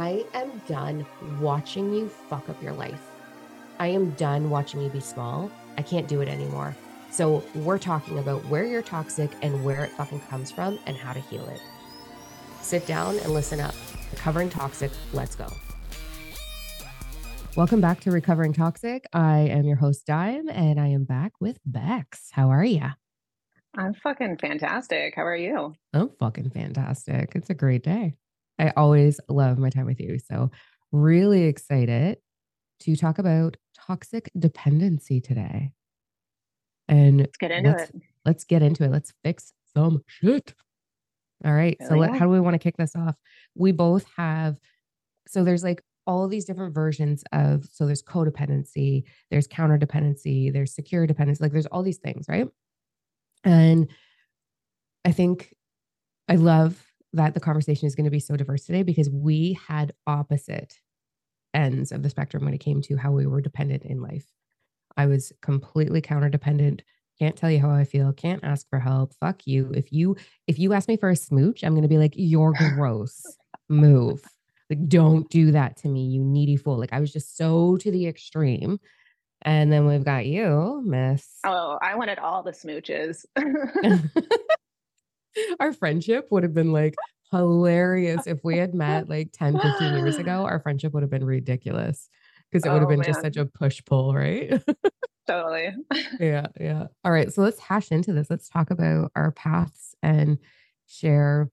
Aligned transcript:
I 0.00 0.24
am 0.32 0.62
done 0.66 1.04
watching 1.40 1.92
you 1.92 2.08
fuck 2.08 2.48
up 2.48 2.62
your 2.62 2.72
life. 2.72 3.10
I 3.78 3.88
am 3.88 4.12
done 4.12 4.48
watching 4.48 4.80
you 4.80 4.88
be 4.88 5.00
small. 5.00 5.50
I 5.76 5.82
can't 5.82 6.08
do 6.08 6.22
it 6.22 6.28
anymore. 6.28 6.74
So, 7.10 7.44
we're 7.54 7.78
talking 7.78 8.18
about 8.18 8.42
where 8.46 8.64
you're 8.64 8.80
toxic 8.80 9.30
and 9.42 9.62
where 9.62 9.84
it 9.84 9.90
fucking 9.90 10.20
comes 10.20 10.50
from 10.50 10.78
and 10.86 10.96
how 10.96 11.12
to 11.12 11.20
heal 11.20 11.46
it. 11.48 11.60
Sit 12.62 12.86
down 12.86 13.18
and 13.18 13.34
listen 13.34 13.60
up. 13.60 13.74
Recovering 14.12 14.48
Toxic, 14.48 14.90
let's 15.12 15.34
go. 15.34 15.48
Welcome 17.54 17.82
back 17.82 18.00
to 18.00 18.10
Recovering 18.10 18.54
Toxic. 18.54 19.04
I 19.12 19.40
am 19.40 19.64
your 19.66 19.76
host, 19.76 20.06
Diam, 20.06 20.50
and 20.50 20.80
I 20.80 20.86
am 20.88 21.04
back 21.04 21.32
with 21.40 21.58
Becks. 21.66 22.30
How 22.32 22.50
are 22.50 22.64
you? 22.64 22.86
I'm 23.76 23.92
fucking 23.92 24.38
fantastic. 24.38 25.14
How 25.14 25.26
are 25.26 25.36
you? 25.36 25.74
I'm 25.92 26.08
fucking 26.18 26.50
fantastic. 26.50 27.32
It's 27.34 27.50
a 27.50 27.54
great 27.54 27.82
day. 27.82 28.14
I 28.60 28.72
always 28.76 29.18
love 29.28 29.58
my 29.58 29.70
time 29.70 29.86
with 29.86 30.00
you. 30.00 30.18
So, 30.18 30.50
really 30.92 31.44
excited 31.44 32.18
to 32.80 32.96
talk 32.96 33.18
about 33.18 33.56
toxic 33.74 34.30
dependency 34.38 35.20
today. 35.20 35.72
And 36.88 37.20
let's 37.20 37.36
get 37.38 37.50
into 37.52 37.70
let's, 37.70 37.90
it. 37.90 37.96
Let's 38.24 38.44
get 38.44 38.62
into 38.62 38.84
it. 38.84 38.90
Let's 38.90 39.12
fix 39.24 39.52
some 39.74 40.02
shit. 40.06 40.54
All 41.44 41.52
right. 41.52 41.76
Hell 41.80 41.88
so, 41.88 41.96
let, 41.96 42.10
how 42.12 42.26
do 42.26 42.28
we 42.28 42.40
want 42.40 42.54
to 42.54 42.58
kick 42.58 42.76
this 42.76 42.94
off? 42.94 43.14
We 43.54 43.72
both 43.72 44.04
have, 44.16 44.56
so 45.26 45.42
there's 45.42 45.64
like 45.64 45.82
all 46.06 46.28
these 46.28 46.44
different 46.44 46.74
versions 46.74 47.24
of, 47.32 47.64
so 47.72 47.86
there's 47.86 48.02
codependency, 48.02 49.04
there's 49.30 49.46
counter 49.46 49.78
dependency, 49.78 50.50
there's 50.50 50.74
secure 50.74 51.06
dependency, 51.06 51.42
like 51.42 51.52
there's 51.52 51.66
all 51.66 51.82
these 51.82 51.98
things, 51.98 52.26
right? 52.28 52.48
And 53.42 53.88
I 55.04 55.12
think 55.12 55.54
I 56.28 56.34
love 56.34 56.84
that 57.12 57.34
the 57.34 57.40
conversation 57.40 57.86
is 57.86 57.94
going 57.94 58.04
to 58.04 58.10
be 58.10 58.20
so 58.20 58.36
diverse 58.36 58.64
today 58.64 58.82
because 58.82 59.10
we 59.10 59.58
had 59.66 59.92
opposite 60.06 60.78
ends 61.54 61.92
of 61.92 62.02
the 62.02 62.10
spectrum 62.10 62.44
when 62.44 62.54
it 62.54 62.58
came 62.58 62.80
to 62.82 62.96
how 62.96 63.10
we 63.12 63.26
were 63.26 63.40
dependent 63.40 63.84
in 63.84 64.00
life. 64.00 64.26
I 64.96 65.06
was 65.06 65.32
completely 65.42 66.00
counter 66.00 66.28
dependent. 66.28 66.82
Can't 67.18 67.36
tell 67.36 67.50
you 67.50 67.60
how 67.60 67.70
I 67.70 67.84
feel. 67.84 68.12
Can't 68.12 68.44
ask 68.44 68.68
for 68.68 68.78
help. 68.78 69.14
Fuck 69.14 69.46
you. 69.46 69.72
If 69.74 69.92
you 69.92 70.16
if 70.46 70.58
you 70.58 70.72
ask 70.72 70.88
me 70.88 70.96
for 70.96 71.10
a 71.10 71.16
smooch, 71.16 71.62
I'm 71.62 71.74
gonna 71.74 71.88
be 71.88 71.98
like, 71.98 72.14
you're 72.16 72.52
gross. 72.76 73.22
Move. 73.68 74.22
Like, 74.68 74.88
don't 74.88 75.28
do 75.30 75.50
that 75.50 75.76
to 75.78 75.88
me, 75.88 76.06
you 76.06 76.24
needy 76.24 76.56
fool. 76.56 76.78
Like 76.78 76.92
I 76.92 77.00
was 77.00 77.12
just 77.12 77.36
so 77.36 77.76
to 77.78 77.90
the 77.90 78.06
extreme. 78.06 78.78
And 79.42 79.72
then 79.72 79.86
we've 79.86 80.04
got 80.04 80.26
you, 80.26 80.82
Miss. 80.84 81.26
Oh, 81.44 81.78
I 81.80 81.94
wanted 81.94 82.18
all 82.18 82.42
the 82.42 82.50
smooches. 82.50 83.24
our 85.60 85.72
friendship 85.72 86.28
would 86.30 86.42
have 86.42 86.54
been 86.54 86.72
like 86.72 86.94
hilarious 87.30 88.26
if 88.26 88.40
we 88.42 88.56
had 88.56 88.74
met 88.74 89.08
like 89.08 89.30
10, 89.32 89.58
15 89.58 89.98
years 89.98 90.16
ago. 90.18 90.44
Our 90.44 90.60
friendship 90.60 90.92
would 90.92 91.02
have 91.02 91.10
been 91.10 91.24
ridiculous 91.24 92.08
because 92.50 92.64
it 92.64 92.72
would 92.72 92.80
have 92.80 92.88
oh, 92.88 92.90
been 92.90 93.00
man. 93.00 93.06
just 93.06 93.20
such 93.20 93.36
a 93.36 93.46
push 93.46 93.80
pull, 93.84 94.14
right? 94.14 94.60
totally. 95.26 95.72
yeah, 96.18 96.46
yeah. 96.60 96.86
All 97.04 97.12
right. 97.12 97.32
So 97.32 97.42
let's 97.42 97.60
hash 97.60 97.90
into 97.92 98.12
this. 98.12 98.28
Let's 98.30 98.48
talk 98.48 98.70
about 98.70 99.12
our 99.14 99.30
paths 99.32 99.94
and 100.02 100.38
share 100.86 101.50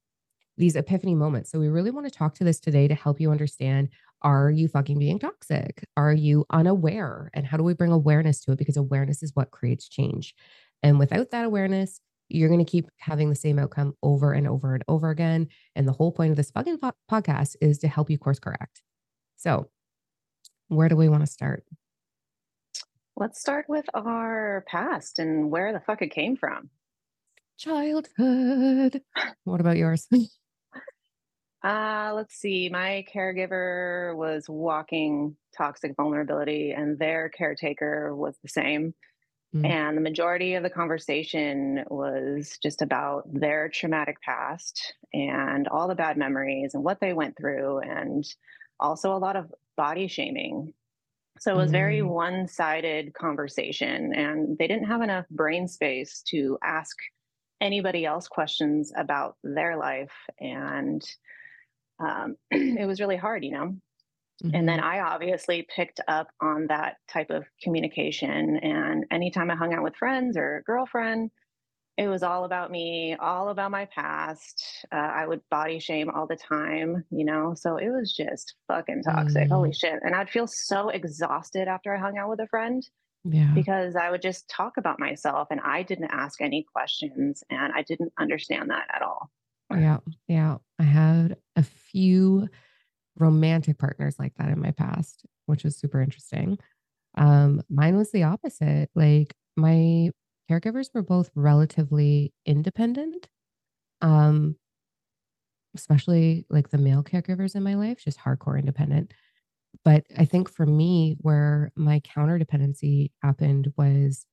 these 0.57 0.75
epiphany 0.75 1.13
moments. 1.13 1.51
So 1.51 1.59
we 1.59 1.67
really 1.67 1.91
want 1.91 2.07
to 2.07 2.11
talk 2.11 2.33
to 2.35 2.43
this 2.43 2.59
today 2.59 2.87
to 2.87 2.95
help 2.95 3.19
you 3.21 3.31
understand 3.31 3.89
are 4.23 4.49
you 4.49 4.67
fucking 4.67 4.97
being 4.97 5.19
toxic? 5.19 5.85
Are 5.95 6.11
you 6.11 6.45
unaware? 6.49 7.29
And 7.35 7.45
how 7.45 7.55
do 7.55 7.63
we 7.63 7.75
bring 7.75 7.91
awareness 7.91 8.43
to 8.45 8.51
it? 8.51 8.57
Because 8.57 8.75
awareness 8.75 9.21
is 9.21 9.35
what 9.35 9.51
creates 9.51 9.87
change. 9.87 10.33
And 10.81 10.97
without 10.97 11.29
that 11.29 11.45
awareness, 11.45 12.01
you're 12.29 12.49
going 12.49 12.63
to 12.63 12.69
keep 12.69 12.89
having 12.97 13.29
the 13.29 13.35
same 13.35 13.59
outcome 13.59 13.93
over 14.03 14.33
and 14.33 14.47
over 14.47 14.73
and 14.73 14.83
over 14.87 15.09
again. 15.09 15.47
And 15.75 15.87
the 15.87 15.93
whole 15.93 16.11
point 16.11 16.31
of 16.31 16.37
this 16.37 16.51
fucking 16.51 16.79
podcast 17.11 17.55
is 17.61 17.79
to 17.79 17.87
help 17.87 18.09
you 18.09 18.17
course 18.17 18.39
correct. 18.39 18.81
So, 19.37 19.69
where 20.67 20.89
do 20.89 20.95
we 20.95 21.09
want 21.09 21.25
to 21.25 21.31
start? 21.31 21.63
Let's 23.15 23.39
start 23.39 23.65
with 23.67 23.85
our 23.93 24.63
past 24.67 25.19
and 25.19 25.49
where 25.49 25.73
the 25.73 25.79
fuck 25.79 26.01
it 26.01 26.11
came 26.11 26.35
from. 26.35 26.69
Childhood. 27.57 29.01
What 29.43 29.61
about 29.61 29.77
yours? 29.77 30.07
Uh, 31.63 32.11
let's 32.15 32.35
see. 32.35 32.69
My 32.69 33.03
caregiver 33.13 34.15
was 34.15 34.45
walking 34.47 35.35
toxic 35.57 35.95
vulnerability, 35.97 36.71
and 36.71 36.99
their 36.99 37.29
caretaker 37.29 38.15
was 38.15 38.37
the 38.43 38.49
same. 38.49 38.93
Mm. 39.55 39.65
And 39.65 39.97
the 39.97 40.01
majority 40.01 40.55
of 40.55 40.63
the 40.63 40.69
conversation 40.69 41.83
was 41.89 42.57
just 42.61 42.81
about 42.81 43.23
their 43.31 43.69
traumatic 43.69 44.21
past 44.21 44.93
and 45.13 45.67
all 45.69 45.87
the 45.87 45.95
bad 45.95 46.17
memories 46.17 46.73
and 46.73 46.83
what 46.83 46.99
they 46.99 47.13
went 47.13 47.37
through, 47.37 47.79
and 47.79 48.27
also 48.79 49.13
a 49.13 49.17
lot 49.17 49.35
of 49.35 49.51
body 49.77 50.07
shaming. 50.07 50.73
So 51.39 51.53
it 51.53 51.57
was 51.57 51.71
very 51.71 51.99
mm. 51.99 52.07
one 52.07 52.47
sided 52.47 53.13
conversation, 53.13 54.13
and 54.13 54.57
they 54.57 54.67
didn't 54.67 54.87
have 54.87 55.01
enough 55.01 55.29
brain 55.29 55.67
space 55.67 56.23
to 56.29 56.57
ask 56.63 56.97
anybody 57.61 58.05
else 58.05 58.27
questions 58.27 58.91
about 58.95 59.35
their 59.43 59.77
life. 59.77 60.13
And 60.39 61.03
um, 61.99 62.35
it 62.51 62.87
was 62.87 62.99
really 62.99 63.17
hard, 63.17 63.43
you 63.43 63.51
know? 63.51 63.75
Mm-hmm. 64.43 64.55
And 64.55 64.69
then 64.69 64.79
mm-hmm. 64.79 64.87
I 64.87 65.01
obviously 65.01 65.67
picked 65.75 65.99
up 66.07 66.27
on 66.41 66.67
that 66.67 66.97
type 67.07 67.29
of 67.29 67.45
communication. 67.61 68.57
And 68.57 69.05
anytime 69.11 69.49
I 69.49 69.55
hung 69.55 69.73
out 69.73 69.83
with 69.83 69.95
friends 69.95 70.37
or 70.37 70.57
a 70.57 70.63
girlfriend, 70.63 71.31
it 71.97 72.07
was 72.07 72.21
all 72.21 72.45
about 72.45 72.69
me, 72.69 73.15
all 73.19 73.49
about 73.49 73.71
my 73.71 73.85
past. 73.85 74.85
Uh, 74.91 74.97
I 74.97 75.25
would 75.25 75.41
body 75.49 75.79
shame 75.79 76.11
all 76.11 76.27
the 76.27 76.35
time, 76.35 77.03
you 77.09 77.25
know? 77.25 77.55
So 77.55 77.77
it 77.77 77.89
was 77.89 78.13
just 78.15 78.53
fucking 78.67 79.01
toxic. 79.01 79.47
Mm. 79.47 79.51
Holy 79.51 79.73
shit. 79.73 79.99
And 80.03 80.13
I'd 80.13 80.29
feel 80.29 80.45
so 80.47 80.89
exhausted 80.89 81.67
after 81.67 81.95
I 81.95 81.99
hung 81.99 82.17
out 82.19 82.29
with 82.29 82.39
a 82.39 82.47
friend. 82.47 82.87
Yeah. 83.23 83.51
Because 83.55 83.95
I 83.95 84.11
would 84.11 84.21
just 84.21 84.47
talk 84.47 84.77
about 84.77 84.99
myself 84.99 85.47
and 85.49 85.59
I 85.61 85.81
didn't 85.81 86.11
ask 86.11 86.39
any 86.39 86.65
questions 86.71 87.43
and 87.49 87.73
I 87.73 87.81
didn't 87.81 88.13
understand 88.19 88.69
that 88.69 88.85
at 88.93 89.01
all. 89.01 89.31
Yeah. 89.71 89.97
Yeah. 90.27 90.57
I 90.79 90.83
had 90.83 91.37
a 91.55 91.63
few 91.63 92.47
romantic 93.19 93.77
partners 93.77 94.15
like 94.19 94.33
that 94.35 94.49
in 94.49 94.59
my 94.59 94.71
past, 94.71 95.25
which 95.45 95.63
was 95.63 95.77
super 95.77 96.01
interesting. 96.01 96.57
Um, 97.17 97.61
mine 97.69 97.97
was 97.97 98.11
the 98.11 98.23
opposite. 98.23 98.89
Like 98.95 99.35
my 99.55 100.11
caregivers 100.49 100.89
were 100.93 101.03
both 101.03 101.29
relatively 101.35 102.33
independent. 102.45 103.27
Um, 104.01 104.55
especially 105.75 106.45
like 106.49 106.69
the 106.69 106.77
male 106.77 107.03
caregivers 107.03 107.55
in 107.55 107.63
my 107.63 107.75
life, 107.75 108.03
just 108.03 108.19
hardcore 108.19 108.59
independent. 108.59 109.13
But 109.83 110.05
I 110.17 110.25
think 110.25 110.49
for 110.49 110.65
me, 110.65 111.17
where 111.21 111.71
my 111.75 111.99
counter 111.99 112.37
dependency 112.37 113.11
happened 113.21 113.71
was 113.77 114.25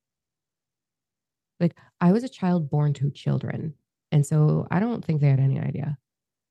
like 1.60 1.76
I 2.00 2.12
was 2.12 2.24
a 2.24 2.28
child 2.28 2.70
born 2.70 2.94
to 2.94 3.10
children. 3.10 3.74
And 4.10 4.24
so 4.24 4.66
I 4.70 4.80
don't 4.80 5.04
think 5.04 5.20
they 5.20 5.28
had 5.28 5.40
any 5.40 5.60
idea 5.60 5.98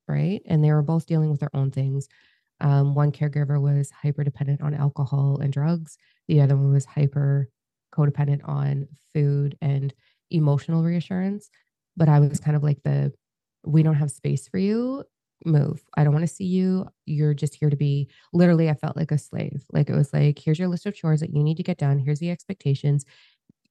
right? 0.08 0.42
And 0.46 0.62
they 0.62 0.72
were 0.72 0.82
both 0.82 1.06
dealing 1.06 1.30
with 1.30 1.40
their 1.40 1.54
own 1.54 1.70
things. 1.70 2.08
Um, 2.60 2.94
one 2.94 3.12
caregiver 3.12 3.60
was 3.60 3.90
hyper 3.90 4.24
dependent 4.24 4.62
on 4.62 4.74
alcohol 4.74 5.38
and 5.40 5.52
drugs. 5.52 5.98
The 6.28 6.40
other 6.40 6.56
one 6.56 6.72
was 6.72 6.84
hyper 6.84 7.48
codependent 7.94 8.46
on 8.48 8.88
food 9.12 9.56
and 9.60 9.92
emotional 10.30 10.82
reassurance. 10.82 11.50
But 11.96 12.08
I 12.08 12.20
was 12.20 12.40
kind 12.40 12.56
of 12.56 12.62
like 12.62 12.82
the, 12.82 13.12
we 13.64 13.82
don't 13.82 13.94
have 13.94 14.10
space 14.10 14.48
for 14.48 14.58
you. 14.58 15.04
Move. 15.44 15.84
I 15.96 16.04
don't 16.04 16.14
want 16.14 16.26
to 16.26 16.34
see 16.34 16.44
you. 16.44 16.88
You're 17.06 17.34
just 17.34 17.54
here 17.56 17.68
to 17.68 17.76
be. 17.76 18.08
Literally, 18.32 18.70
I 18.70 18.74
felt 18.74 18.96
like 18.96 19.10
a 19.10 19.18
slave. 19.18 19.64
Like 19.72 19.90
it 19.90 19.94
was 19.94 20.12
like, 20.12 20.38
here's 20.38 20.58
your 20.58 20.68
list 20.68 20.86
of 20.86 20.94
chores 20.94 21.20
that 21.20 21.34
you 21.34 21.42
need 21.42 21.58
to 21.58 21.62
get 21.62 21.76
done. 21.76 21.98
Here's 21.98 22.20
the 22.20 22.30
expectations. 22.30 23.04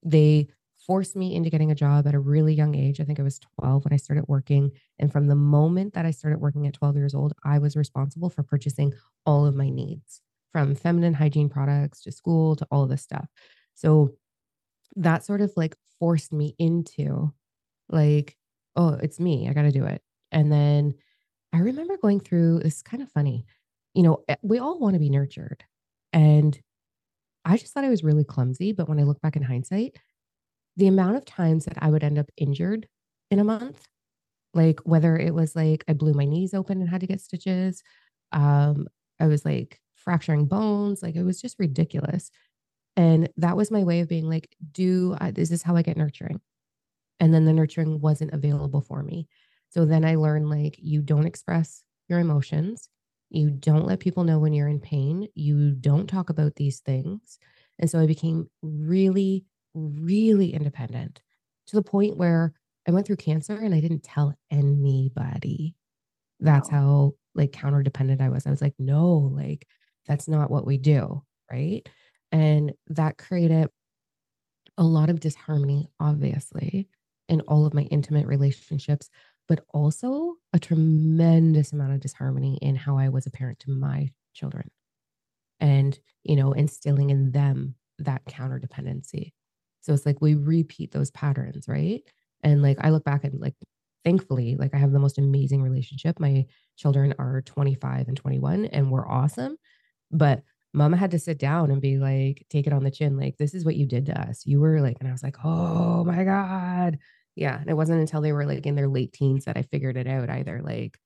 They 0.04 0.50
forced 0.86 1.16
me 1.16 1.36
into 1.36 1.50
getting 1.50 1.72
a 1.72 1.76
job 1.76 2.08
at 2.08 2.14
a 2.14 2.20
really 2.20 2.54
young 2.54 2.76
age. 2.76 3.00
I 3.00 3.04
think 3.04 3.20
I 3.20 3.24
was 3.24 3.40
12 3.60 3.86
when 3.86 3.94
I 3.94 3.98
started 3.98 4.26
working. 4.28 4.72
And 5.00 5.12
from 5.12 5.28
the 5.28 5.36
moment 5.36 5.94
that 5.94 6.06
I 6.06 6.12
started 6.12 6.40
working 6.40 6.68
at 6.68 6.74
12 6.74 6.96
years 6.96 7.16
old, 7.16 7.34
I 7.44 7.60
was 7.60 7.76
responsible 7.76 8.30
for 8.30 8.44
purchasing 8.44 8.94
all 9.26 9.46
of 9.46 9.56
my 9.56 9.70
needs 9.70 10.22
from 10.52 10.76
feminine 10.76 11.14
hygiene 11.14 11.50
products 11.50 12.02
to 12.04 12.12
school 12.12 12.56
to 12.56 12.68
all 12.72 12.84
of 12.84 12.90
this 12.90 13.02
stuff. 13.02 13.28
So 13.74 14.14
that 14.96 15.26
sort 15.26 15.42
of 15.42 15.52
like 15.56 15.76
forced 16.00 16.32
me 16.32 16.56
into 16.60 17.34
like, 17.90 18.38
oh, 18.76 18.98
it's 19.02 19.20
me. 19.20 19.48
I 19.50 19.54
got 19.54 19.64
to 19.64 19.72
do 19.72 19.86
it. 19.86 20.02
And 20.32 20.52
then 20.52 20.94
I 21.54 21.60
remember 21.60 21.98
going 21.98 22.20
through 22.20 22.62
it's 22.64 22.82
kind 22.82 23.02
of 23.02 23.12
funny. 23.12 23.46
You 23.94 24.04
know, 24.04 24.24
eh, 24.28 24.36
we 24.42 24.60
all 24.60 24.80
want 24.80 24.94
to 24.96 25.00
be 25.00 25.10
nurtured. 25.10 25.64
And 26.12 26.60
I 27.46 27.58
just 27.58 27.74
thought 27.74 27.84
I 27.84 27.90
was 27.90 28.04
really 28.04 28.24
clumsy. 28.24 28.72
But 28.72 28.90
when 28.90 29.00
I 29.00 29.04
look 29.04 29.22
back 29.22 29.36
in 29.36 29.44
hindsight, 29.44 29.98
the 30.76 30.88
amount 30.88 31.18
of 31.18 31.26
times 31.26 31.66
that 31.66 31.78
I 31.80 31.90
would 31.90 32.04
end 32.04 32.18
up 32.18 32.30
injured 32.38 32.88
in 33.30 33.40
a 33.40 33.44
month, 33.44 33.88
like 34.54 34.80
whether 34.82 35.18
it 35.18 35.34
was 35.34 35.56
like 35.56 35.84
I 35.88 35.94
blew 35.94 36.14
my 36.14 36.26
knees 36.26 36.54
open 36.54 36.82
and 36.82 36.90
had 36.90 37.02
to 37.02 37.08
get 37.08 37.22
stitches, 37.22 37.84
um, 38.32 38.88
I 39.20 39.28
was 39.28 39.46
like 39.46 39.80
fracturing 39.96 40.46
bones, 40.46 41.02
like 41.02 41.16
it 41.16 41.24
was 41.24 41.42
just 41.42 41.60
ridiculous. 41.60 42.32
And 42.96 43.30
that 43.38 43.58
was 43.58 43.72
my 43.72 43.84
way 43.84 44.02
of 44.02 44.10
being 44.10 44.30
like, 44.30 44.56
do 44.72 45.16
I, 45.20 45.34
is 45.36 45.50
this 45.50 45.64
how 45.64 45.76
I 45.76 45.82
get 45.82 45.98
nurturing? 45.98 46.42
And 47.20 47.34
then 47.34 47.46
the 47.46 47.54
nurturing 47.54 48.02
wasn't 48.02 48.34
available 48.34 48.82
for 48.82 49.02
me. 49.02 49.28
So 49.70 49.86
then 49.86 50.06
I 50.06 50.16
learned 50.16 50.50
like, 50.50 50.76
you 50.80 51.02
don't 51.02 51.26
express 51.26 51.84
your 52.08 52.20
emotions. 52.20 52.90
You 53.30 53.50
don't 53.50 53.86
let 53.88 54.00
people 54.00 54.24
know 54.24 54.38
when 54.38 54.54
you're 54.54 54.68
in 54.68 54.80
pain. 54.80 55.28
You 55.34 55.72
don't 55.72 56.08
talk 56.08 56.30
about 56.30 56.56
these 56.56 56.82
things. 56.82 57.40
And 57.80 57.90
so 57.90 58.00
I 58.00 58.06
became 58.06 58.50
really, 58.62 59.46
really 59.74 60.54
independent 60.54 61.22
to 61.68 61.76
the 61.76 61.84
point 61.84 62.18
where 62.18 62.54
I 62.88 62.92
went 62.92 63.08
through 63.08 63.18
cancer 63.18 63.56
and 63.56 63.74
I 63.74 63.80
didn't 63.80 64.04
tell 64.04 64.34
anybody. 64.52 65.76
That's 66.40 66.70
how 66.70 67.14
like 67.36 67.52
counter 67.52 67.82
dependent 67.82 68.22
I 68.22 68.30
was. 68.30 68.46
I 68.46 68.50
was 68.50 68.62
like, 68.62 68.76
no, 68.78 69.32
like 69.34 69.66
that's 70.06 70.28
not 70.28 70.52
what 70.52 70.66
we 70.66 70.78
do. 70.78 71.24
Right. 71.52 71.88
And 72.32 72.74
that 72.88 73.18
created 73.18 73.70
a 74.78 74.84
lot 74.84 75.10
of 75.10 75.20
disharmony, 75.20 75.88
obviously, 76.00 76.88
in 77.30 77.42
all 77.42 77.66
of 77.66 77.74
my 77.74 77.84
intimate 77.84 78.28
relationships, 78.28 79.10
but 79.48 79.64
also 79.74 80.36
a 80.52 80.60
tremendous 80.60 81.74
amount 81.74 81.94
of 81.94 82.00
disharmony 82.00 82.58
in 82.62 82.76
how 82.76 82.98
I 82.98 83.10
was 83.10 83.26
a 83.26 83.32
parent 83.32 83.60
to 83.60 83.72
my 83.72 84.10
children 84.34 84.70
and, 85.60 85.98
you 86.24 86.36
know, 86.36 86.54
instilling 86.54 87.12
in 87.12 87.32
them 87.32 87.76
that 88.00 88.26
counter 88.26 88.60
dependency. 88.60 89.34
So 89.84 89.94
it's 89.94 90.06
like 90.06 90.22
we 90.22 90.36
repeat 90.36 90.92
those 90.92 91.12
patterns, 91.12 91.68
right? 91.68 92.02
And 92.42 92.62
like 92.62 92.78
I 92.82 92.90
look 92.90 93.04
back 93.04 93.24
and 93.24 93.40
like, 93.40 93.56
thankfully, 94.04 94.56
like 94.58 94.74
I 94.74 94.78
have 94.78 94.92
the 94.92 95.00
most 95.00 95.18
amazing 95.18 95.62
relationship. 95.62 96.20
My 96.20 96.46
children 96.78 97.14
are 97.20 97.42
25 97.42 98.08
and 98.08 98.18
21 98.18 98.66
and 98.66 98.92
we're 98.92 99.08
awesome. 99.08 99.58
But 100.10 100.42
mama 100.74 100.98
had 100.98 101.12
to 101.12 101.20
sit 101.20 101.38
down 101.38 101.70
and 101.70 101.82
be 101.82 101.98
like, 101.98 102.46
take 102.50 102.66
it 102.66 102.74
on 102.74 102.84
the 102.84 102.92
chin. 102.92 103.18
Like, 103.18 103.38
this 103.38 103.54
is 103.54 103.66
what 103.66 103.76
you 103.76 103.86
did 103.86 104.08
to 104.08 104.20
us. 104.20 104.46
You 104.46 104.60
were 104.60 104.82
like, 104.82 104.98
and 105.00 105.08
I 105.08 105.12
was 105.12 105.24
like, 105.24 105.38
oh 105.44 106.04
my 106.06 106.24
God. 106.24 106.98
Yeah. 107.36 107.60
And 107.60 107.70
it 107.70 107.76
wasn't 107.76 108.00
until 108.00 108.22
they 108.22 108.32
were 108.32 108.46
like 108.46 108.66
in 108.66 108.76
their 108.76 108.88
late 108.88 109.14
teens 109.14 109.46
that 109.46 109.58
I 109.58 109.64
figured 109.64 109.98
it 109.98 110.08
out 110.08 110.30
either. 110.30 110.62
Like, 110.64 110.98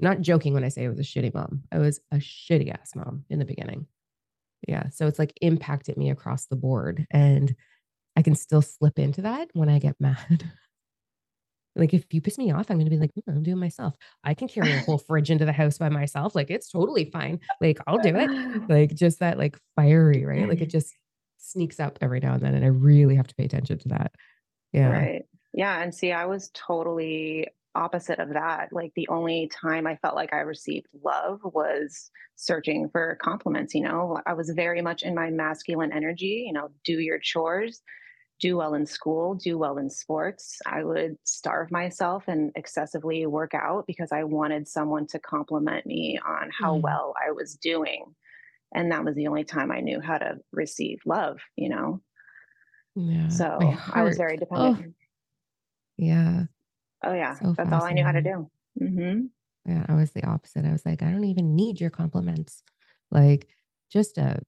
I'm 0.00 0.08
not 0.08 0.20
joking 0.20 0.54
when 0.54 0.64
I 0.64 0.68
say 0.68 0.84
I 0.84 0.88
was 0.88 0.98
a 0.98 1.02
shitty 1.02 1.34
mom. 1.34 1.64
I 1.70 1.78
was 1.78 2.00
a 2.10 2.16
shitty 2.16 2.72
ass 2.72 2.94
mom 2.94 3.24
in 3.28 3.38
the 3.38 3.44
beginning. 3.44 3.86
Yeah. 4.66 4.88
So 4.90 5.06
it's 5.06 5.18
like 5.18 5.32
impacted 5.40 5.96
me 5.96 6.10
across 6.10 6.46
the 6.46 6.56
board. 6.56 7.06
And 7.10 7.54
I 8.22 8.24
can 8.24 8.36
still 8.36 8.62
slip 8.62 9.00
into 9.00 9.22
that 9.22 9.48
when 9.52 9.68
I 9.68 9.80
get 9.80 9.96
mad. 10.00 10.48
like 11.74 11.92
if 11.92 12.04
you 12.14 12.20
piss 12.20 12.38
me 12.38 12.52
off, 12.52 12.70
I'm 12.70 12.78
gonna 12.78 12.88
be 12.88 12.96
like, 12.96 13.10
mm, 13.14 13.22
I'm 13.26 13.42
doing 13.42 13.58
myself. 13.58 13.96
I 14.22 14.32
can 14.34 14.46
carry 14.46 14.70
a 14.70 14.78
whole 14.82 14.98
fridge 15.08 15.28
into 15.28 15.44
the 15.44 15.52
house 15.52 15.76
by 15.76 15.88
myself. 15.88 16.36
Like 16.36 16.48
it's 16.48 16.70
totally 16.70 17.06
fine. 17.06 17.40
Like 17.60 17.80
I'll 17.88 17.98
do 17.98 18.14
it. 18.14 18.62
Like 18.68 18.94
just 18.94 19.18
that 19.18 19.38
like 19.38 19.58
fiery, 19.74 20.24
right? 20.24 20.48
Like 20.48 20.60
it 20.60 20.70
just 20.70 20.94
sneaks 21.36 21.80
up 21.80 21.98
every 22.00 22.20
now 22.20 22.34
and 22.34 22.42
then. 22.42 22.54
And 22.54 22.64
I 22.64 22.68
really 22.68 23.16
have 23.16 23.26
to 23.26 23.34
pay 23.34 23.44
attention 23.44 23.78
to 23.78 23.88
that. 23.88 24.12
Yeah. 24.72 24.90
Right. 24.90 25.22
Yeah. 25.52 25.82
And 25.82 25.92
see, 25.92 26.12
I 26.12 26.26
was 26.26 26.48
totally 26.54 27.48
opposite 27.74 28.20
of 28.20 28.34
that. 28.34 28.68
Like 28.70 28.92
the 28.94 29.08
only 29.08 29.50
time 29.60 29.88
I 29.88 29.96
felt 29.96 30.14
like 30.14 30.32
I 30.32 30.42
received 30.42 30.86
love 31.02 31.40
was 31.42 32.08
searching 32.36 32.88
for 32.88 33.18
compliments. 33.20 33.74
You 33.74 33.82
know, 33.82 34.20
I 34.26 34.34
was 34.34 34.50
very 34.50 34.80
much 34.80 35.02
in 35.02 35.12
my 35.12 35.30
masculine 35.30 35.92
energy, 35.92 36.44
you 36.46 36.52
know, 36.52 36.68
do 36.84 37.00
your 37.00 37.18
chores, 37.18 37.82
do 38.42 38.56
well 38.56 38.74
in 38.74 38.84
school, 38.84 39.36
do 39.36 39.56
well 39.56 39.78
in 39.78 39.88
sports. 39.88 40.58
I 40.66 40.82
would 40.82 41.16
starve 41.22 41.70
myself 41.70 42.24
and 42.26 42.50
excessively 42.56 43.24
work 43.24 43.54
out 43.54 43.86
because 43.86 44.10
I 44.10 44.24
wanted 44.24 44.66
someone 44.68 45.06
to 45.08 45.20
compliment 45.20 45.86
me 45.86 46.18
on 46.26 46.50
how 46.50 46.76
mm. 46.76 46.82
well 46.82 47.14
I 47.16 47.30
was 47.30 47.54
doing. 47.54 48.04
And 48.74 48.90
that 48.90 49.04
was 49.04 49.14
the 49.14 49.28
only 49.28 49.44
time 49.44 49.70
I 49.70 49.80
knew 49.80 50.00
how 50.00 50.18
to 50.18 50.38
receive 50.50 50.98
love, 51.06 51.38
you 51.56 51.68
know? 51.68 52.02
Yeah. 52.96 53.28
So 53.28 53.58
I 53.92 54.02
was 54.02 54.16
very 54.16 54.36
dependent. 54.36 54.86
Oh. 54.88 54.92
Yeah. 55.96 56.42
Oh 57.04 57.14
yeah, 57.14 57.34
so 57.34 57.54
that's 57.56 57.72
all 57.72 57.84
I 57.84 57.92
knew 57.92 58.04
how 58.04 58.12
to 58.12 58.22
do. 58.22 58.50
Mm-hmm. 58.80 59.26
Yeah, 59.66 59.86
I 59.88 59.94
was 59.94 60.12
the 60.12 60.24
opposite. 60.24 60.64
I 60.64 60.72
was 60.72 60.84
like, 60.84 61.02
I 61.02 61.10
don't 61.10 61.24
even 61.24 61.54
need 61.54 61.80
your 61.80 61.90
compliments. 61.90 62.62
Like, 63.10 63.48
just 63.90 64.18
a 64.18 64.40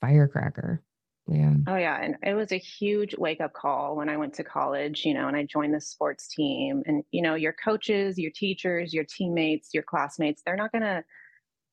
firecracker. 0.00 0.82
Yeah. 1.30 1.52
Oh 1.66 1.76
yeah, 1.76 2.00
and 2.02 2.16
it 2.22 2.34
was 2.34 2.52
a 2.52 2.58
huge 2.58 3.14
wake 3.18 3.40
up 3.40 3.52
call 3.52 3.96
when 3.96 4.08
I 4.08 4.16
went 4.16 4.34
to 4.34 4.44
college. 4.44 5.04
You 5.04 5.14
know, 5.14 5.28
and 5.28 5.36
I 5.36 5.44
joined 5.44 5.74
the 5.74 5.80
sports 5.80 6.28
team, 6.28 6.82
and 6.86 7.04
you 7.10 7.22
know, 7.22 7.34
your 7.34 7.52
coaches, 7.52 8.18
your 8.18 8.30
teachers, 8.34 8.94
your 8.94 9.04
teammates, 9.04 9.70
your 9.74 9.82
classmates—they're 9.82 10.56
not 10.56 10.72
gonna 10.72 11.04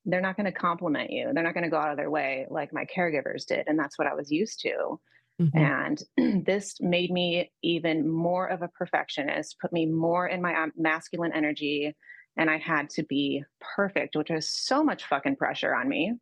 they're 0.06 0.20
not 0.20 0.36
going 0.36 0.46
to 0.46 0.52
compliment 0.52 1.10
you. 1.10 1.30
They're 1.34 1.42
not 1.42 1.52
going 1.52 1.64
to 1.64 1.70
go 1.70 1.76
out 1.76 1.90
of 1.90 1.96
their 1.96 2.10
way 2.10 2.46
like 2.48 2.72
my 2.72 2.86
caregivers 2.96 3.44
did. 3.44 3.64
And 3.66 3.78
that's 3.78 3.98
what 3.98 4.06
I 4.06 4.14
was 4.14 4.30
used 4.30 4.60
to. 4.60 5.00
Mm-hmm. 5.42 5.58
And 6.18 6.44
this 6.46 6.76
made 6.80 7.10
me 7.10 7.50
even 7.62 8.08
more 8.08 8.46
of 8.46 8.62
a 8.62 8.68
perfectionist, 8.68 9.56
put 9.60 9.72
me 9.72 9.84
more 9.84 10.26
in 10.26 10.40
my 10.40 10.68
masculine 10.76 11.32
energy. 11.34 11.94
And 12.36 12.48
I 12.48 12.58
had 12.58 12.90
to 12.90 13.02
be 13.02 13.42
perfect, 13.60 14.14
which 14.14 14.30
was 14.30 14.48
so 14.48 14.84
much 14.84 15.04
fucking 15.04 15.36
pressure 15.36 15.74
on 15.74 15.88
me. 15.88 16.14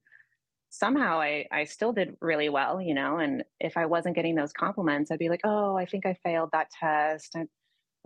Somehow 0.76 1.20
I, 1.20 1.46
I 1.52 1.64
still 1.64 1.92
did 1.92 2.16
really 2.20 2.48
well, 2.48 2.80
you 2.80 2.94
know. 2.94 3.18
And 3.18 3.44
if 3.60 3.76
I 3.76 3.86
wasn't 3.86 4.16
getting 4.16 4.34
those 4.34 4.52
compliments, 4.52 5.10
I'd 5.10 5.18
be 5.18 5.28
like, 5.28 5.42
oh, 5.44 5.76
I 5.76 5.86
think 5.86 6.04
I 6.04 6.14
failed 6.22 6.50
that 6.52 6.70
test. 6.70 7.34
I'm, 7.36 7.48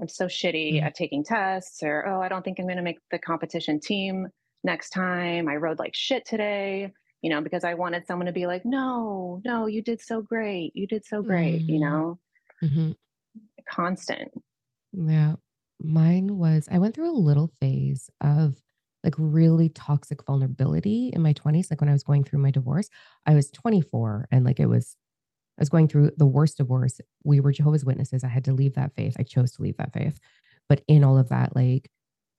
I'm 0.01 0.09
so 0.09 0.27
shitty 0.27 0.75
mm-hmm. 0.75 0.87
at 0.87 0.95
taking 0.95 1.25
tests. 1.25 1.83
Or, 1.83 2.07
oh, 2.07 2.21
I 2.21 2.29
don't 2.29 2.45
think 2.45 2.59
I'm 2.59 2.67
going 2.67 2.77
to 2.77 2.83
make 2.83 2.99
the 3.11 3.19
competition 3.19 3.81
team 3.81 4.29
next 4.65 4.91
time. 4.91 5.49
I 5.49 5.57
rode 5.57 5.79
like 5.79 5.95
shit 5.95 6.27
today 6.27 6.93
you 7.23 7.31
know, 7.31 7.41
because 7.41 7.65
I 7.65 7.75
wanted 7.75 8.07
someone 8.07 8.27
to 8.27 8.33
be 8.33 8.47
like, 8.47 8.65
no, 8.65 9.41
no, 9.45 9.67
you 9.67 9.83
did 9.83 10.01
so 10.01 10.23
great. 10.23 10.73
You 10.75 10.87
did 10.87 11.05
so 11.05 11.23
great, 11.23 11.63
mm-hmm. 11.63 11.71
you 11.71 11.81
know, 11.81 12.19
mm-hmm. 12.63 12.93
constant. 13.69 14.31
Yeah. 14.93 15.35
Mine 15.81 16.39
was, 16.39 16.69
I 16.71 16.79
went 16.79 16.95
through 16.95 17.11
a 17.11 17.19
little 17.19 17.51
phase 17.61 18.11
of 18.21 18.57
like 19.05 19.15
really 19.17 19.69
toxic 19.69 20.25
vulnerability 20.25 21.11
in 21.13 21.23
my 21.23 21.33
20s. 21.33 21.71
Like 21.71 21.81
when 21.81 21.91
I 21.91 21.93
was 21.93 22.03
going 22.03 22.25
through 22.25 22.41
my 22.41 22.51
divorce, 22.51 22.89
I 23.27 23.35
was 23.35 23.51
24 23.51 24.29
and 24.31 24.45
like 24.45 24.61
it 24.61 24.67
was, 24.67 24.97
I 25.59 25.63
was 25.63 25.69
going 25.69 25.89
through 25.89 26.13
the 26.17 26.27
worst 26.27 26.57
divorce. 26.57 27.01
We 27.25 27.41
were 27.41 27.53
Jehovah's 27.53 27.85
Witnesses. 27.85 28.25
I 28.25 28.29
had 28.29 28.45
to 28.45 28.53
leave 28.53 28.75
that 28.75 28.93
faith. 28.97 29.17
I 29.19 29.23
chose 29.23 29.53
to 29.53 29.63
leave 29.63 29.77
that 29.77 29.93
faith. 29.93 30.19
But 30.69 30.83
in 30.89 31.05
all 31.05 31.19
of 31.19 31.29
that, 31.31 31.55
like, 31.57 31.91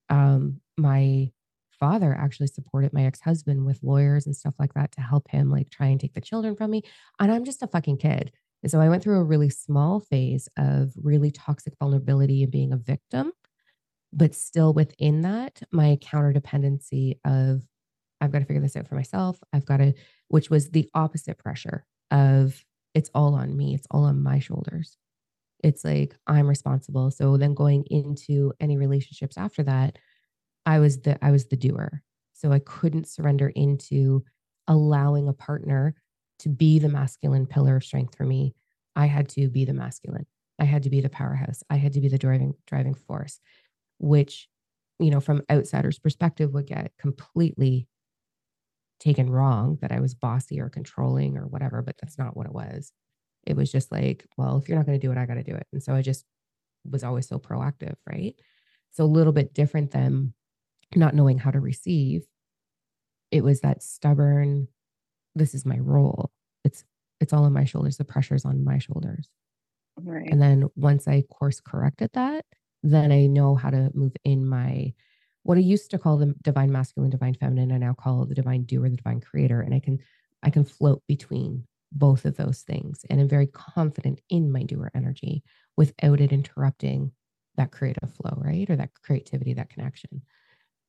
um, 0.10 0.62
my 0.78 1.32
father 1.80 2.14
actually 2.14 2.48
supported 2.48 2.94
my 2.94 3.06
ex-husband 3.06 3.66
with 3.66 3.80
lawyers 3.82 4.26
and 4.26 4.36
stuff 4.36 4.54
like 4.60 4.74
that 4.74 4.92
to 4.92 5.02
help 5.02 5.30
him 5.30 5.50
like 5.50 5.70
try 5.70 5.88
and 5.88 6.00
take 6.00 6.14
the 6.14 6.22
children 6.22 6.56
from 6.56 6.72
me. 6.72 6.84
And 7.20 7.32
I'm 7.32 7.46
just 7.46 7.64
a 7.64 7.68
fucking 7.68 7.98
kid. 7.98 8.32
And 8.62 8.72
so 8.72 8.82
I 8.82 8.90
went 8.90 9.02
through 9.02 9.20
a 9.20 9.24
really 9.24 9.50
small 9.50 10.02
phase 10.02 10.50
of 10.58 10.92
really 11.02 11.32
toxic 11.32 11.74
vulnerability 11.80 12.44
and 12.44 12.52
being 12.52 12.74
a 12.74 12.78
victim. 12.78 13.32
But 14.12 14.36
still 14.36 14.74
within 14.74 15.22
that, 15.22 15.62
my 15.72 15.98
counter 16.02 16.34
dependency 16.34 17.20
of 17.26 17.64
I've 18.22 18.32
got 18.32 18.40
to 18.40 18.46
figure 18.46 18.62
this 18.62 18.76
out 18.76 18.88
for 18.88 18.96
myself. 18.96 19.40
I've 19.54 19.66
got 19.66 19.78
to, 19.78 19.94
which 20.28 20.50
was 20.50 20.70
the 20.70 20.90
opposite 20.94 21.38
pressure 21.38 21.86
of 22.12 22.64
it's 22.94 23.10
all 23.14 23.34
on 23.36 23.56
me, 23.56 23.76
it's 23.76 23.88
all 23.92 24.04
on 24.04 24.22
my 24.22 24.40
shoulders. 24.40 24.98
It's 25.64 25.84
like 25.84 26.16
I'm 26.28 26.48
responsible. 26.48 27.12
So 27.12 27.38
then 27.38 27.54
going 27.54 27.86
into 27.90 28.54
any 28.60 28.78
relationships 28.78 29.38
after 29.38 29.64
that, 29.64 29.98
I 30.66 30.80
was 30.80 31.02
the 31.02 31.24
I 31.24 31.32
was 31.32 31.46
the 31.48 31.58
doer. 31.58 32.02
So 32.34 32.52
I 32.52 32.60
couldn't 32.60 33.08
surrender 33.08 33.50
into 33.50 34.24
allowing 34.68 35.28
a 35.28 35.34
partner 35.34 35.96
to 36.40 36.50
be 36.50 36.80
the 36.80 36.90
masculine 36.90 37.46
pillar 37.46 37.76
of 37.76 37.84
strength 37.84 38.16
for 38.16 38.24
me. 38.24 38.56
I 38.96 39.08
had 39.08 39.28
to 39.30 39.50
be 39.50 39.66
the 39.66 39.74
masculine. 39.74 40.26
I 40.60 40.66
had 40.66 40.84
to 40.84 40.90
be 40.90 41.02
the 41.02 41.10
powerhouse. 41.10 41.64
I 41.70 41.76
had 41.76 41.94
to 41.94 42.02
be 42.02 42.08
the 42.08 42.18
driving 42.18 42.54
driving 42.68 42.94
force, 42.94 43.40
which, 44.00 44.48
you 45.00 45.12
know, 45.12 45.20
from 45.20 45.44
outsiders' 45.50 46.00
perspective 46.00 46.54
would 46.54 46.68
get 46.68 46.92
completely 47.00 47.88
taken 49.00 49.30
wrong 49.30 49.78
that 49.82 49.92
I 49.92 50.00
was 50.00 50.14
bossy 50.14 50.60
or 50.60 50.70
controlling 50.70 51.38
or 51.38 51.48
whatever, 51.48 51.82
but 51.82 51.96
that's 52.02 52.18
not 52.18 52.36
what 52.36 52.48
it 52.48 52.54
was. 52.54 52.92
It 53.46 53.56
was 53.56 53.72
just 53.72 53.92
like, 53.92 54.26
well, 54.38 54.58
if 54.58 54.68
you're 54.68 54.78
not 54.78 54.86
going 54.86 55.00
to 55.00 55.08
do 55.08 55.12
it, 55.12 55.18
I 55.18 55.26
got 55.26 55.36
to 55.36 55.44
do 55.44 55.56
it. 55.56 55.68
And 55.72 55.82
so 55.82 55.94
I 55.94 56.02
just 56.02 56.26
was 56.84 57.04
always 57.04 57.28
so 57.28 57.40
proactive, 57.40 57.96
right? 58.10 58.36
So 58.92 59.04
a 59.04 59.06
little 59.06 59.34
bit 59.34 59.54
different 59.54 59.92
than 59.92 60.34
not 60.96 61.14
knowing 61.14 61.38
how 61.38 61.52
to 61.52 61.60
receive 61.60 62.26
it 63.32 63.44
was 63.44 63.62
that 63.62 63.84
stubborn 63.84 64.68
this 65.36 65.54
is 65.54 65.66
my 65.66 65.78
role 65.78 66.32
it's 66.64 66.84
it's 67.20 67.34
all 67.34 67.44
on 67.44 67.54
my 67.54 67.64
shoulders 67.64 67.98
the 67.98 68.04
pressure's 68.04 68.46
on 68.46 68.64
my 68.64 68.78
shoulders 68.78 69.30
right 70.02 70.28
and 70.32 70.42
then 70.42 70.68
once 70.76 71.08
i 71.08 71.22
course 71.30 71.60
corrected 71.60 72.10
that 72.14 72.46
then 72.84 73.12
i 73.12 73.26
know 73.26 73.56
how 73.56 73.70
to 73.70 73.92
move 73.94 74.14
in 74.24 74.48
my 74.48 74.94
what 75.44 75.58
i 75.58 75.62
used 75.62 75.92
to 75.92 75.98
call 76.00 76.18
the 76.18 76.34
divine 76.44 76.72
masculine 76.72 77.10
divine 77.10 77.34
feminine 77.34 77.72
i 77.72 77.78
now 77.78 77.94
call 77.94 78.26
the 78.26 78.36
divine 78.36 78.64
doer 78.64 78.90
the 78.90 78.98
divine 78.98 79.22
creator 79.22 79.62
and 79.62 79.74
i 79.74 79.80
can 79.80 80.00
i 80.44 80.50
can 80.50 80.64
float 80.64 81.02
between 81.08 81.66
both 81.92 82.26
of 82.26 82.38
those 82.38 82.62
things 82.62 83.06
and 83.10 83.20
i'm 83.20 83.28
very 83.28 83.48
confident 83.48 84.22
in 84.30 84.52
my 84.52 84.64
doer 84.64 84.92
energy 84.96 85.44
without 85.78 86.22
it 86.22 86.32
interrupting 86.32 87.12
that 87.56 87.72
creative 87.72 88.14
flow 88.14 88.34
right 88.38 88.70
or 88.70 88.76
that 88.76 88.94
creativity 89.04 89.54
that 89.54 89.70
connection 89.70 90.22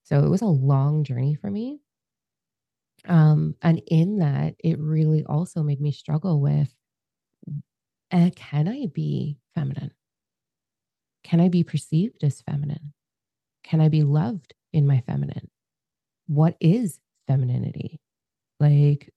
so 0.05 0.25
it 0.25 0.29
was 0.29 0.43
a 0.43 0.47
long 0.47 1.05
journey 1.05 1.35
for 1.35 1.51
me. 1.51 1.81
Um, 3.07 3.57
and 3.63 3.81
in 3.87 4.19
that, 4.19 4.57
it 4.63 4.79
really 4.79 5.25
also 5.25 5.63
made 5.63 5.81
me 5.81 5.93
struggle 5.93 6.41
with 6.41 6.75
uh, 8.13 8.31
can 8.35 8.69
I 8.69 8.87
be 8.93 9.39
feminine? 9.55 9.93
Can 11.25 11.41
I 11.41 11.49
be 11.49 11.65
perceived 11.65 12.25
as 12.25 12.41
feminine? 12.43 12.93
Can 13.65 13.81
I 13.81 13.89
be 13.89 14.03
loved 14.03 14.55
in 14.73 14.87
my 14.87 15.03
feminine? 15.07 15.51
what 16.31 16.57
is 16.61 17.01
femininity? 17.27 18.01
Like, 18.61 19.13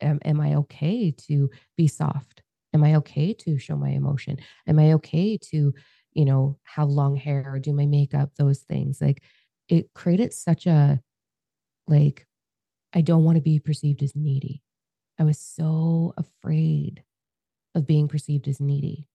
am, 0.00 0.18
am 0.24 0.40
I 0.40 0.56
okay 0.56 1.12
to 1.28 1.50
be 1.76 1.86
soft? 1.86 2.42
Am 2.74 2.82
I 2.82 2.96
okay 2.96 3.32
to 3.32 3.58
show 3.58 3.76
my 3.76 3.90
emotion? 3.90 4.38
Am 4.66 4.78
I 4.78 4.94
okay 4.94 5.38
to, 5.50 5.72
you 6.12 6.24
know, 6.24 6.58
have 6.64 6.88
long 6.88 7.14
hair 7.14 7.44
or 7.46 7.60
do 7.60 7.72
my 7.72 7.86
makeup, 7.86 8.30
those 8.36 8.58
things? 8.58 9.00
Like, 9.00 9.22
it 9.68 9.94
created 9.94 10.32
such 10.32 10.66
a, 10.66 11.00
like, 11.86 12.26
I 12.92 13.02
don't 13.02 13.24
want 13.24 13.36
to 13.36 13.42
be 13.42 13.60
perceived 13.60 14.02
as 14.02 14.16
needy. 14.16 14.62
I 15.16 15.24
was 15.24 15.38
so 15.38 16.12
afraid 16.16 17.04
of 17.76 17.86
being 17.86 18.08
perceived 18.08 18.48
as 18.48 18.60
needy 18.60 19.06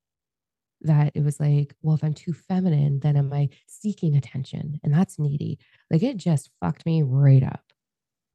that 0.83 1.11
it 1.15 1.23
was 1.23 1.39
like, 1.39 1.75
well, 1.81 1.95
if 1.95 2.03
I'm 2.03 2.13
too 2.13 2.33
feminine, 2.33 2.99
then 2.99 3.17
am 3.17 3.31
I 3.33 3.49
seeking 3.67 4.15
attention? 4.15 4.79
And 4.83 4.93
that's 4.93 5.19
needy. 5.19 5.59
Like 5.89 6.03
it 6.03 6.17
just 6.17 6.49
fucked 6.61 6.85
me 6.85 7.01
right 7.03 7.43
up. 7.43 7.63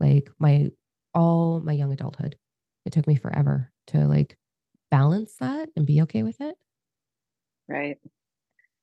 Like 0.01 0.31
my 0.39 0.71
all 1.15 1.61
my 1.61 1.73
young 1.73 1.93
adulthood. 1.93 2.37
It 2.85 2.93
took 2.93 3.07
me 3.07 3.17
forever 3.17 3.73
to 3.89 4.07
like 4.07 4.37
balance 4.91 5.35
that 5.41 5.69
and 5.77 5.87
be 5.87 6.03
okay 6.03 6.23
with 6.23 6.41
it. 6.41 6.57
Right. 7.69 7.99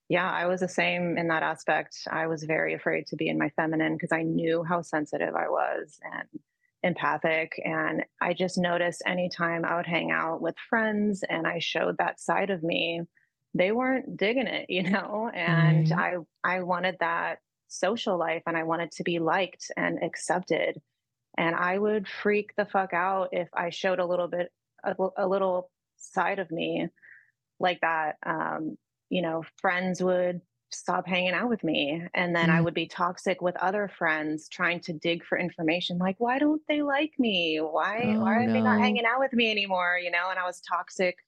Yeah, 0.08 0.30
I 0.30 0.46
was 0.46 0.60
the 0.60 0.68
same 0.68 1.18
in 1.18 1.28
that 1.28 1.42
aspect. 1.42 1.96
I 2.08 2.28
was 2.28 2.44
very 2.44 2.74
afraid 2.74 3.08
to 3.08 3.16
be 3.16 3.28
in 3.28 3.38
my 3.38 3.48
feminine 3.50 3.94
because 3.94 4.12
I 4.12 4.22
knew 4.22 4.62
how 4.62 4.82
sensitive 4.82 5.34
I 5.34 5.48
was 5.48 5.98
and 6.04 6.40
empathic. 6.84 7.60
And 7.64 8.04
I 8.20 8.32
just 8.32 8.56
noticed 8.56 9.02
anytime 9.04 9.64
I 9.64 9.76
would 9.76 9.86
hang 9.86 10.12
out 10.12 10.40
with 10.40 10.54
friends 10.70 11.24
and 11.28 11.46
I 11.46 11.58
showed 11.58 11.98
that 11.98 12.20
side 12.20 12.50
of 12.50 12.62
me, 12.62 13.02
they 13.56 13.72
weren't 13.72 14.16
digging 14.16 14.46
it, 14.46 14.66
you 14.68 14.90
know, 14.90 15.30
and 15.34 15.86
mm. 15.86 15.98
I 15.98 16.16
I 16.56 16.62
wanted 16.62 16.96
that 17.00 17.38
social 17.68 18.16
life 18.18 18.42
and 18.46 18.56
I 18.56 18.62
wanted 18.62 18.92
to 18.92 19.02
be 19.02 19.18
liked 19.18 19.70
and 19.76 20.02
accepted. 20.02 20.80
And 21.38 21.54
I 21.54 21.78
would 21.78 22.08
freak 22.08 22.54
the 22.56 22.64
fuck 22.64 22.94
out 22.94 23.30
if 23.32 23.48
I 23.52 23.70
showed 23.70 23.98
a 23.98 24.06
little 24.06 24.28
bit 24.28 24.50
a, 24.84 24.94
a 25.18 25.26
little 25.26 25.70
side 25.96 26.38
of 26.38 26.50
me 26.50 26.88
like 27.60 27.80
that. 27.80 28.16
Um, 28.24 28.76
you 29.10 29.22
know, 29.22 29.44
friends 29.60 30.02
would 30.02 30.40
stop 30.70 31.06
hanging 31.06 31.32
out 31.32 31.48
with 31.48 31.62
me 31.62 32.02
and 32.14 32.34
then 32.34 32.48
mm. 32.48 32.52
i 32.52 32.60
would 32.60 32.74
be 32.74 32.86
toxic 32.86 33.40
with 33.40 33.56
other 33.58 33.88
friends 33.96 34.48
trying 34.48 34.80
to 34.80 34.92
dig 34.92 35.24
for 35.24 35.38
information 35.38 35.96
like 35.96 36.16
why 36.18 36.40
don't 36.40 36.60
they 36.68 36.82
like 36.82 37.12
me 37.18 37.58
why 37.58 38.02
oh, 38.04 38.20
why 38.20 38.34
are 38.34 38.46
no. 38.46 38.52
they 38.52 38.60
not 38.60 38.80
hanging 38.80 39.04
out 39.06 39.20
with 39.20 39.32
me 39.32 39.50
anymore 39.50 39.98
you 40.02 40.10
know 40.10 40.28
and 40.28 40.40
i 40.40 40.44
was 40.44 40.60
toxic 40.60 41.18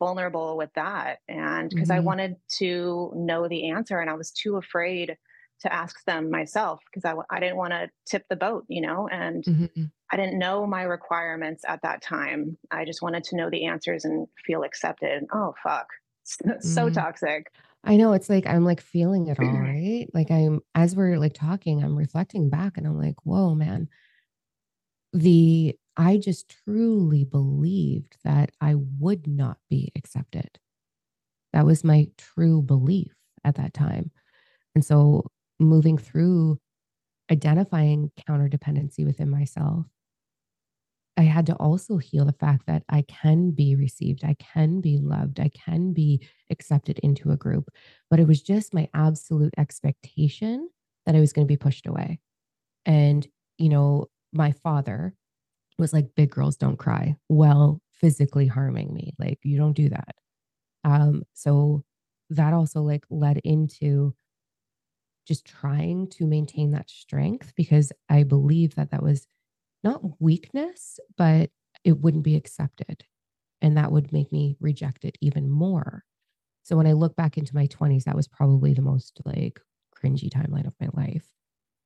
vulnerable 0.00 0.56
with 0.56 0.70
that 0.74 1.18
and 1.28 1.70
because 1.70 1.90
mm-hmm. 1.90 1.98
i 1.98 2.00
wanted 2.00 2.34
to 2.48 3.12
know 3.14 3.46
the 3.46 3.70
answer 3.70 4.00
and 4.00 4.10
i 4.10 4.14
was 4.14 4.32
too 4.32 4.56
afraid 4.56 5.16
to 5.60 5.72
ask 5.72 6.02
them 6.06 6.30
myself 6.30 6.80
because 6.86 7.04
I, 7.04 7.14
I 7.34 7.38
didn't 7.38 7.58
want 7.58 7.74
to 7.74 7.90
tip 8.06 8.24
the 8.30 8.36
boat 8.36 8.64
you 8.66 8.80
know 8.80 9.08
and 9.12 9.44
mm-hmm. 9.44 9.84
i 10.10 10.16
didn't 10.16 10.38
know 10.38 10.66
my 10.66 10.82
requirements 10.82 11.62
at 11.68 11.82
that 11.82 12.02
time 12.02 12.56
i 12.70 12.84
just 12.84 13.02
wanted 13.02 13.24
to 13.24 13.36
know 13.36 13.50
the 13.50 13.66
answers 13.66 14.04
and 14.04 14.26
feel 14.44 14.62
accepted 14.62 15.24
oh 15.32 15.54
fuck 15.62 15.86
so 16.24 16.46
mm-hmm. 16.46 16.94
toxic 16.94 17.52
i 17.84 17.94
know 17.94 18.14
it's 18.14 18.30
like 18.30 18.46
i'm 18.46 18.64
like 18.64 18.80
feeling 18.80 19.26
it 19.26 19.38
all 19.38 19.46
right 19.60 20.06
like 20.14 20.30
i'm 20.30 20.60
as 20.74 20.96
we're 20.96 21.18
like 21.18 21.34
talking 21.34 21.84
i'm 21.84 21.94
reflecting 21.94 22.48
back 22.48 22.78
and 22.78 22.86
i'm 22.86 22.98
like 22.98 23.16
whoa 23.24 23.54
man 23.54 23.86
the 25.12 25.76
I 26.00 26.16
just 26.16 26.48
truly 26.64 27.24
believed 27.24 28.16
that 28.24 28.52
I 28.58 28.74
would 28.98 29.26
not 29.26 29.58
be 29.68 29.92
accepted. 29.94 30.58
That 31.52 31.66
was 31.66 31.84
my 31.84 32.08
true 32.16 32.62
belief 32.62 33.12
at 33.44 33.56
that 33.56 33.74
time. 33.74 34.10
And 34.74 34.82
so 34.82 35.30
moving 35.58 35.98
through 35.98 36.58
identifying 37.30 38.12
counter 38.26 38.48
dependency 38.48 39.04
within 39.04 39.28
myself, 39.28 39.84
I 41.18 41.24
had 41.24 41.44
to 41.48 41.54
also 41.56 41.98
heal 41.98 42.24
the 42.24 42.32
fact 42.32 42.66
that 42.66 42.82
I 42.88 43.02
can 43.02 43.50
be 43.50 43.76
received, 43.76 44.24
I 44.24 44.36
can 44.38 44.80
be 44.80 44.96
loved, 44.96 45.38
I 45.38 45.50
can 45.50 45.92
be 45.92 46.26
accepted 46.48 46.98
into 47.00 47.30
a 47.30 47.36
group. 47.36 47.68
But 48.08 48.20
it 48.20 48.26
was 48.26 48.40
just 48.40 48.72
my 48.72 48.88
absolute 48.94 49.52
expectation 49.58 50.70
that 51.04 51.14
I 51.14 51.20
was 51.20 51.34
going 51.34 51.46
to 51.46 51.52
be 51.52 51.58
pushed 51.58 51.86
away. 51.86 52.20
And, 52.86 53.28
you 53.58 53.68
know, 53.68 54.06
my 54.32 54.52
father, 54.52 55.14
was 55.80 55.92
like, 55.92 56.14
big 56.14 56.30
girls 56.30 56.56
don't 56.56 56.78
cry 56.78 57.16
while 57.28 57.80
physically 57.92 58.46
harming 58.46 58.94
me. 58.94 59.14
Like, 59.18 59.38
you 59.42 59.56
don't 59.56 59.72
do 59.72 59.88
that. 59.90 60.14
Um, 60.84 61.22
so 61.34 61.84
that 62.30 62.52
also 62.52 62.82
like 62.82 63.04
led 63.10 63.38
into 63.38 64.14
just 65.26 65.44
trying 65.44 66.08
to 66.08 66.26
maintain 66.26 66.70
that 66.70 66.90
strength 66.90 67.52
because 67.56 67.92
I 68.08 68.22
believe 68.22 68.74
that 68.76 68.90
that 68.90 69.02
was 69.02 69.26
not 69.82 70.20
weakness, 70.20 70.98
but 71.16 71.50
it 71.84 72.00
wouldn't 72.00 72.24
be 72.24 72.36
accepted. 72.36 73.04
And 73.62 73.76
that 73.76 73.92
would 73.92 74.12
make 74.12 74.32
me 74.32 74.56
reject 74.60 75.04
it 75.04 75.16
even 75.20 75.50
more. 75.50 76.04
So 76.62 76.76
when 76.76 76.86
I 76.86 76.92
look 76.92 77.16
back 77.16 77.36
into 77.36 77.54
my 77.54 77.66
20s, 77.66 78.04
that 78.04 78.16
was 78.16 78.28
probably 78.28 78.74
the 78.74 78.82
most 78.82 79.20
like 79.24 79.60
cringy 79.96 80.30
timeline 80.30 80.66
of 80.66 80.74
my 80.80 80.88
life 80.94 81.28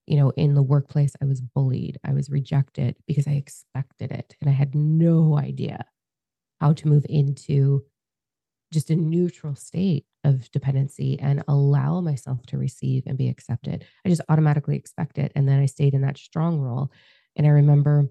you 0.07 0.17
know, 0.17 0.31
in 0.37 0.55
the 0.55 0.63
workplace, 0.63 1.15
I 1.23 1.25
was 1.25 1.41
bullied, 1.41 1.99
I 2.05 2.13
was 2.13 2.31
rejected 2.31 2.97
because 3.07 3.27
I 3.27 3.33
expected 3.33 4.13
it. 4.13 4.37
And 4.41 4.51
I 4.51 4.53
had 4.53 4.75
no 4.75 5.39
idea 5.39 5.85
how 6.61 6.73
to 6.75 6.89
move 6.89 7.07
into 7.09 7.85
just 8.73 8.91
a 8.91 8.97
neutral 8.97 9.55
state 9.55 10.05
of 10.25 10.51
dependency 10.51 11.19
and 11.21 11.45
allow 11.49 12.01
myself 12.01 12.45
to 12.47 12.59
receive 12.59 13.05
and 13.07 13.17
be 13.17 13.29
accepted. 13.29 13.85
I 14.05 14.09
just 14.09 14.23
automatically 14.29 14.77
expect 14.77 15.19
it. 15.19 15.33
And 15.35 15.49
then 15.49 15.61
I 15.61 15.67
stayed 15.67 15.95
in 15.95 16.03
that 16.03 16.19
strong 16.19 16.59
role. 16.59 16.91
And 17.37 17.47
I 17.47 17.51
remember 17.51 18.09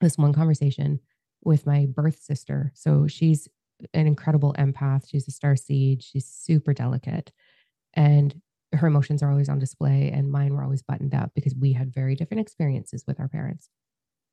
this 0.00 0.18
one 0.18 0.32
conversation 0.32 1.00
with 1.44 1.66
my 1.66 1.86
birth 1.86 2.20
sister. 2.20 2.72
So 2.74 3.06
she's 3.06 3.48
an 3.94 4.06
incredible 4.06 4.54
empath. 4.58 5.08
She's 5.08 5.28
a 5.28 5.32
star 5.32 5.56
seed. 5.56 6.02
She's 6.02 6.26
super 6.26 6.74
delicate. 6.74 7.32
And 7.94 8.40
her 8.72 8.86
emotions 8.86 9.22
are 9.22 9.30
always 9.30 9.48
on 9.48 9.58
display 9.58 10.10
and 10.12 10.30
mine 10.30 10.54
were 10.54 10.62
always 10.62 10.82
buttoned 10.82 11.14
up 11.14 11.30
because 11.34 11.54
we 11.54 11.72
had 11.72 11.94
very 11.94 12.14
different 12.14 12.40
experiences 12.40 13.04
with 13.06 13.20
our 13.20 13.28
parents. 13.28 13.68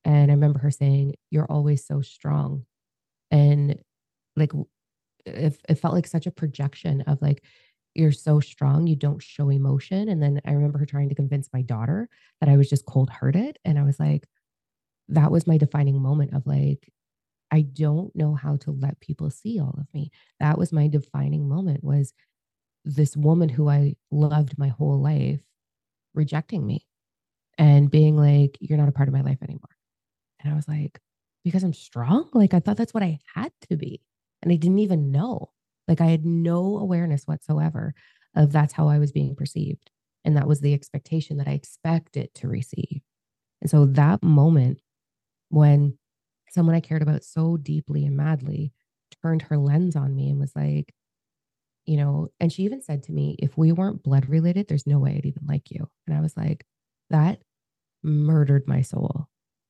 And 0.06 0.32
I 0.32 0.34
remember 0.34 0.60
her 0.60 0.72
saying, 0.72 1.16
You're 1.32 1.52
always 1.52 1.86
so 1.86 2.02
strong. 2.02 2.66
And 3.32 3.80
like, 4.36 4.52
it, 5.26 5.58
it 5.70 5.76
felt 5.76 5.94
like 5.94 6.08
such 6.08 6.28
a 6.28 6.32
projection 6.32 7.02
of 7.02 7.22
like, 7.22 7.44
you're 7.96 8.12
so 8.12 8.40
strong, 8.40 8.88
you 8.88 8.96
don't 8.96 9.22
show 9.22 9.50
emotion. 9.50 10.10
And 10.10 10.22
then 10.22 10.42
I 10.46 10.52
remember 10.52 10.80
her 10.80 10.86
trying 10.86 11.10
to 11.10 11.16
convince 11.16 11.50
my 11.54 11.62
daughter 11.62 12.10
that 12.40 12.50
I 12.50 12.58
was 12.58 12.70
just 12.70 12.86
cold 12.86 13.10
hearted. 13.10 13.60
And 13.64 13.78
I 13.78 13.84
was 13.84 14.00
like, 14.00 14.28
that 15.10 15.32
was 15.32 15.46
my 15.46 15.58
defining 15.58 16.02
moment 16.02 16.34
of 16.34 16.48
like, 16.48 16.92
I 17.52 17.62
don't 17.62 18.16
know 18.16 18.34
how 18.34 18.58
to 18.58 18.72
let 18.72 19.00
people 19.00 19.30
see 19.30 19.60
all 19.60 19.76
of 19.78 19.86
me. 19.94 20.10
That 20.40 20.58
was 20.58 20.74
my 20.74 20.88
defining 20.88 21.48
moment 21.48 21.84
was 21.84 22.14
this 22.86 23.16
woman 23.16 23.50
who 23.50 23.70
I 23.70 23.96
loved 24.12 24.58
my 24.58 24.70
whole 24.70 25.02
life 25.02 25.42
rejecting 26.14 26.66
me 26.66 26.86
and 27.58 27.90
being 27.90 28.18
like, 28.18 28.58
you're 28.60 28.78
not 28.78 28.90
a 28.90 28.94
part 28.94 29.08
of 29.08 29.14
my 29.14 29.22
life 29.22 29.40
anymore. 29.42 29.62
And 30.40 30.52
I 30.52 30.56
was 30.56 30.68
like, 30.68 31.00
because 31.44 31.64
I'm 31.64 31.74
strong? 31.74 32.30
Like, 32.34 32.54
I 32.54 32.60
thought 32.60 32.78
that's 32.78 32.94
what 32.94 33.04
I 33.04 33.20
had 33.36 33.52
to 33.70 33.78
be. 33.78 34.02
And 34.42 34.52
I 34.52 34.56
didn't 34.56 34.80
even 34.80 35.12
know. 35.12 35.52
Like, 35.88 36.02
I 36.02 36.08
had 36.08 36.26
no 36.26 36.78
awareness 36.78 37.24
whatsoever 37.24 37.94
of 38.36 38.52
that's 38.52 38.74
how 38.74 38.88
I 38.88 39.00
was 39.00 39.12
being 39.12 39.36
perceived. 39.36 39.92
And 40.26 40.38
that 40.38 40.48
was 40.48 40.62
the 40.62 40.74
expectation 40.74 41.38
that 41.38 41.48
I 41.48 41.52
expected 41.52 42.34
to 42.36 42.48
receive. 42.48 43.02
And 43.62 43.70
so 43.70 43.86
that 43.86 44.24
moment 44.24 44.80
when 45.50 45.98
someone 46.50 46.76
I 46.76 46.80
cared 46.80 47.02
about 47.02 47.24
so 47.24 47.58
deeply 47.58 48.06
and 48.06 48.18
madly 48.18 48.74
turned 49.22 49.44
her 49.44 49.58
lens 49.58 49.96
on 49.96 50.16
me 50.16 50.30
and 50.30 50.40
was 50.40 50.54
like, 50.56 50.94
you 51.86 51.98
know, 51.98 52.30
and 52.40 52.52
she 52.52 52.64
even 52.64 52.82
said 52.82 53.04
to 53.04 53.12
me, 53.12 53.36
if 53.40 53.58
we 53.58 53.72
weren't 53.72 54.04
blood 54.04 54.30
related, 54.30 54.68
there's 54.68 54.88
no 54.88 55.00
way 55.00 55.16
I'd 55.16 55.26
even 55.26 55.46
like 55.48 55.70
you. 55.72 55.90
And 56.08 56.16
I 56.16 56.22
was 56.22 56.36
like, 56.38 56.66
that 57.10 57.40
murdered 58.04 58.68
my 58.68 58.82
soul. 58.82 59.28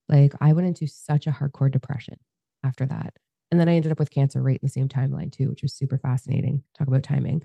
Like 0.08 0.32
I 0.40 0.52
went 0.52 0.68
into 0.68 0.86
such 0.86 1.26
a 1.26 1.30
hardcore 1.30 1.70
depression 1.70 2.16
after 2.62 2.86
that. 2.86 3.14
And 3.50 3.60
then 3.60 3.68
I 3.68 3.74
ended 3.74 3.92
up 3.92 3.98
with 3.98 4.10
cancer 4.10 4.42
right 4.42 4.58
in 4.60 4.66
the 4.66 4.68
same 4.68 4.88
timeline 4.88 5.32
too, 5.32 5.48
which 5.48 5.62
was 5.62 5.74
super 5.74 5.98
fascinating. 5.98 6.62
Talk 6.76 6.88
about 6.88 7.02
timing. 7.02 7.42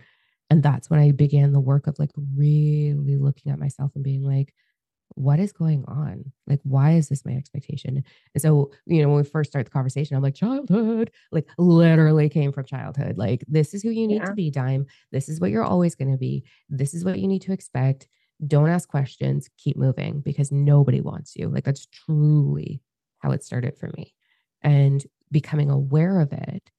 And 0.50 0.64
that's 0.64 0.90
when 0.90 1.00
I 1.00 1.12
began 1.12 1.52
the 1.52 1.60
work 1.60 1.88
of 1.88 2.00
like 2.00 2.12
really 2.36 3.18
looking 3.18 3.52
at 3.52 3.60
myself 3.60 3.92
and 3.96 4.04
being 4.04 4.24
like, 4.24 4.54
what 5.16 5.40
is 5.40 5.52
going 5.52 5.84
on? 5.88 6.32
Like, 6.48 6.60
why 6.64 6.92
is 6.94 7.10
this 7.10 7.26
my 7.26 7.34
expectation? 7.34 8.04
And 8.34 8.42
so, 8.42 8.72
you 8.86 9.02
know, 9.02 9.10
when 9.10 9.18
we 9.18 9.24
first 9.24 9.52
start 9.52 9.66
the 9.66 9.72
conversation, 9.72 10.16
I'm 10.16 10.24
like, 10.24 10.36
childhood, 10.36 11.12
like 11.32 11.48
literally 11.58 12.30
came 12.30 12.52
from 12.52 12.66
childhood. 12.66 13.18
Like, 13.18 13.44
this 13.48 13.74
is 13.74 13.84
who 13.84 13.90
you 13.90 14.08
need 14.08 14.22
yeah. 14.22 14.26
to 14.26 14.34
be, 14.34 14.52
Diam. 14.52 14.86
This 15.12 15.30
is 15.30 15.40
what 15.40 15.52
you're 15.52 15.64
always 15.64 15.96
going 15.96 16.12
to 16.12 16.18
be. 16.18 16.44
This 16.70 16.94
is 16.94 17.04
what 17.04 17.20
you 17.20 17.28
need 17.28 17.42
to 17.44 17.54
expect. 17.54 18.08
Don't 18.46 18.70
ask 18.70 18.88
questions, 18.88 19.50
keep 19.58 19.76
moving 19.76 20.22
because 20.22 20.52
nobody 20.52 21.02
wants 21.02 21.36
you. 21.36 21.50
Like, 21.50 21.66
that's 21.66 21.88
truly 21.88 22.82
how 23.20 23.32
it 23.32 23.44
started 23.44 23.78
for 23.78 23.90
me. 23.98 24.14
And 24.62 25.04
becoming 25.32 25.70
aware 25.70 26.20
of 26.20 26.34
it 26.34 26.72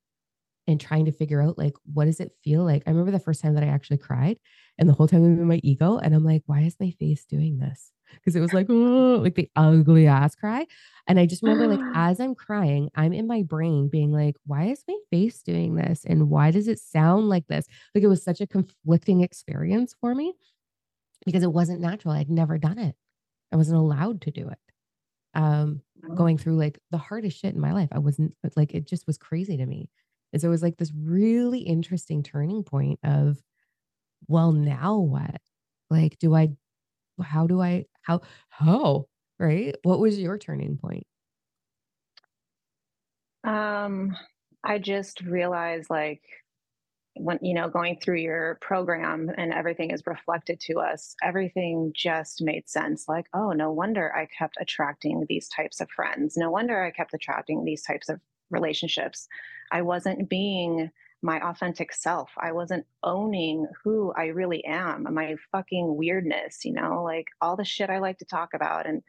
and 0.66 0.80
trying 0.80 1.04
to 1.06 1.12
figure 1.12 1.42
out 1.42 1.58
like 1.58 1.74
what 1.92 2.04
does 2.04 2.20
it 2.20 2.32
feel 2.44 2.64
like 2.64 2.82
i 2.86 2.90
remember 2.90 3.10
the 3.10 3.18
first 3.18 3.40
time 3.40 3.54
that 3.54 3.64
i 3.64 3.68
actually 3.68 3.96
cried 3.96 4.38
And 4.80 4.88
the 4.88 4.94
whole 4.94 5.06
time 5.06 5.22
I'm 5.22 5.38
in 5.38 5.46
my 5.46 5.60
ego. 5.62 5.98
And 5.98 6.14
I'm 6.14 6.24
like, 6.24 6.42
why 6.46 6.62
is 6.62 6.74
my 6.80 6.90
face 6.92 7.26
doing 7.26 7.58
this? 7.58 7.92
Because 8.14 8.34
it 8.34 8.40
was 8.40 8.54
like, 8.54 8.66
oh, 8.70 9.20
like 9.22 9.34
the 9.34 9.50
ugly 9.54 10.06
ass 10.06 10.34
cry. 10.34 10.66
And 11.06 11.20
I 11.20 11.26
just 11.26 11.42
remember, 11.42 11.68
like, 11.68 11.86
as 11.94 12.18
I'm 12.18 12.34
crying, 12.34 12.88
I'm 12.94 13.12
in 13.12 13.26
my 13.26 13.42
brain 13.42 13.88
being 13.88 14.10
like, 14.10 14.36
why 14.46 14.64
is 14.64 14.82
my 14.88 14.96
face 15.10 15.42
doing 15.42 15.74
this? 15.74 16.04
And 16.06 16.30
why 16.30 16.50
does 16.50 16.66
it 16.66 16.80
sound 16.80 17.28
like 17.28 17.46
this? 17.46 17.66
Like, 17.94 18.02
it 18.02 18.08
was 18.08 18.24
such 18.24 18.40
a 18.40 18.46
conflicting 18.46 19.20
experience 19.20 19.94
for 20.00 20.14
me 20.14 20.32
because 21.26 21.42
it 21.42 21.52
wasn't 21.52 21.82
natural. 21.82 22.14
I'd 22.14 22.30
never 22.30 22.56
done 22.56 22.78
it, 22.78 22.96
I 23.52 23.56
wasn't 23.56 23.78
allowed 23.78 24.22
to 24.22 24.30
do 24.30 24.48
it. 24.48 24.58
Um, 25.34 25.82
going 26.16 26.38
through 26.38 26.56
like 26.56 26.80
the 26.90 26.98
hardest 26.98 27.38
shit 27.38 27.54
in 27.54 27.60
my 27.60 27.72
life. 27.72 27.90
I 27.92 27.98
wasn't 27.98 28.34
like, 28.56 28.74
it 28.74 28.86
just 28.86 29.06
was 29.06 29.18
crazy 29.18 29.58
to 29.58 29.66
me. 29.66 29.90
And 30.32 30.40
so 30.40 30.48
it 30.48 30.50
was 30.50 30.62
like 30.62 30.78
this 30.78 30.92
really 30.96 31.60
interesting 31.60 32.22
turning 32.22 32.64
point 32.64 32.98
of, 33.04 33.38
well, 34.28 34.52
now 34.52 34.98
what? 34.98 35.40
Like, 35.90 36.18
do 36.18 36.34
I, 36.34 36.50
how 37.22 37.46
do 37.46 37.60
I, 37.60 37.86
how, 38.02 38.20
how, 38.48 39.06
right? 39.38 39.74
What 39.82 39.98
was 39.98 40.18
your 40.18 40.38
turning 40.38 40.78
point? 40.78 41.06
Um, 43.44 44.16
I 44.62 44.78
just 44.78 45.22
realized 45.22 45.88
like 45.90 46.22
when 47.14 47.38
you 47.42 47.54
know 47.54 47.68
going 47.68 47.98
through 48.00 48.18
your 48.18 48.56
program 48.60 49.30
and 49.36 49.52
everything 49.52 49.90
is 49.90 50.06
reflected 50.06 50.60
to 50.60 50.78
us 50.78 51.14
everything 51.22 51.92
just 51.94 52.40
made 52.40 52.68
sense 52.68 53.06
like 53.08 53.26
oh 53.34 53.50
no 53.50 53.70
wonder 53.72 54.14
i 54.14 54.26
kept 54.26 54.56
attracting 54.60 55.24
these 55.28 55.48
types 55.48 55.80
of 55.80 55.90
friends 55.90 56.36
no 56.36 56.50
wonder 56.50 56.82
i 56.82 56.90
kept 56.90 57.12
attracting 57.12 57.64
these 57.64 57.82
types 57.82 58.08
of 58.08 58.20
relationships 58.50 59.26
i 59.72 59.82
wasn't 59.82 60.28
being 60.28 60.90
my 61.22 61.40
authentic 61.40 61.92
self 61.92 62.30
i 62.38 62.52
wasn't 62.52 62.84
owning 63.02 63.66
who 63.84 64.12
i 64.16 64.26
really 64.26 64.64
am 64.64 65.06
my 65.12 65.36
fucking 65.52 65.96
weirdness 65.96 66.64
you 66.64 66.72
know 66.72 67.02
like 67.02 67.26
all 67.40 67.56
the 67.56 67.64
shit 67.64 67.90
i 67.90 67.98
like 67.98 68.18
to 68.18 68.24
talk 68.24 68.54
about 68.54 68.86
and 68.86 69.02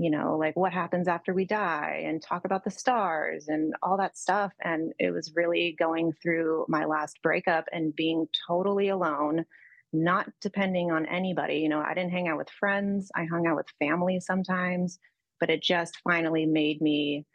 you 0.00 0.10
know, 0.10 0.38
like 0.38 0.56
what 0.56 0.72
happens 0.72 1.08
after 1.08 1.34
we 1.34 1.44
die 1.44 2.04
and 2.06 2.22
talk 2.22 2.46
about 2.46 2.64
the 2.64 2.70
stars 2.70 3.48
and 3.48 3.74
all 3.82 3.98
that 3.98 4.16
stuff. 4.16 4.50
And 4.62 4.94
it 4.98 5.10
was 5.10 5.34
really 5.36 5.76
going 5.78 6.14
through 6.22 6.64
my 6.68 6.86
last 6.86 7.20
breakup 7.22 7.66
and 7.70 7.94
being 7.94 8.26
totally 8.48 8.88
alone, 8.88 9.44
not 9.92 10.30
depending 10.40 10.90
on 10.90 11.04
anybody. 11.04 11.56
You 11.56 11.68
know, 11.68 11.82
I 11.82 11.92
didn't 11.92 12.12
hang 12.12 12.28
out 12.28 12.38
with 12.38 12.48
friends, 12.48 13.10
I 13.14 13.26
hung 13.26 13.46
out 13.46 13.56
with 13.56 13.66
family 13.78 14.20
sometimes, 14.20 14.98
but 15.38 15.50
it 15.50 15.62
just 15.62 15.98
finally 16.02 16.46
made 16.46 16.80
me 16.80 17.26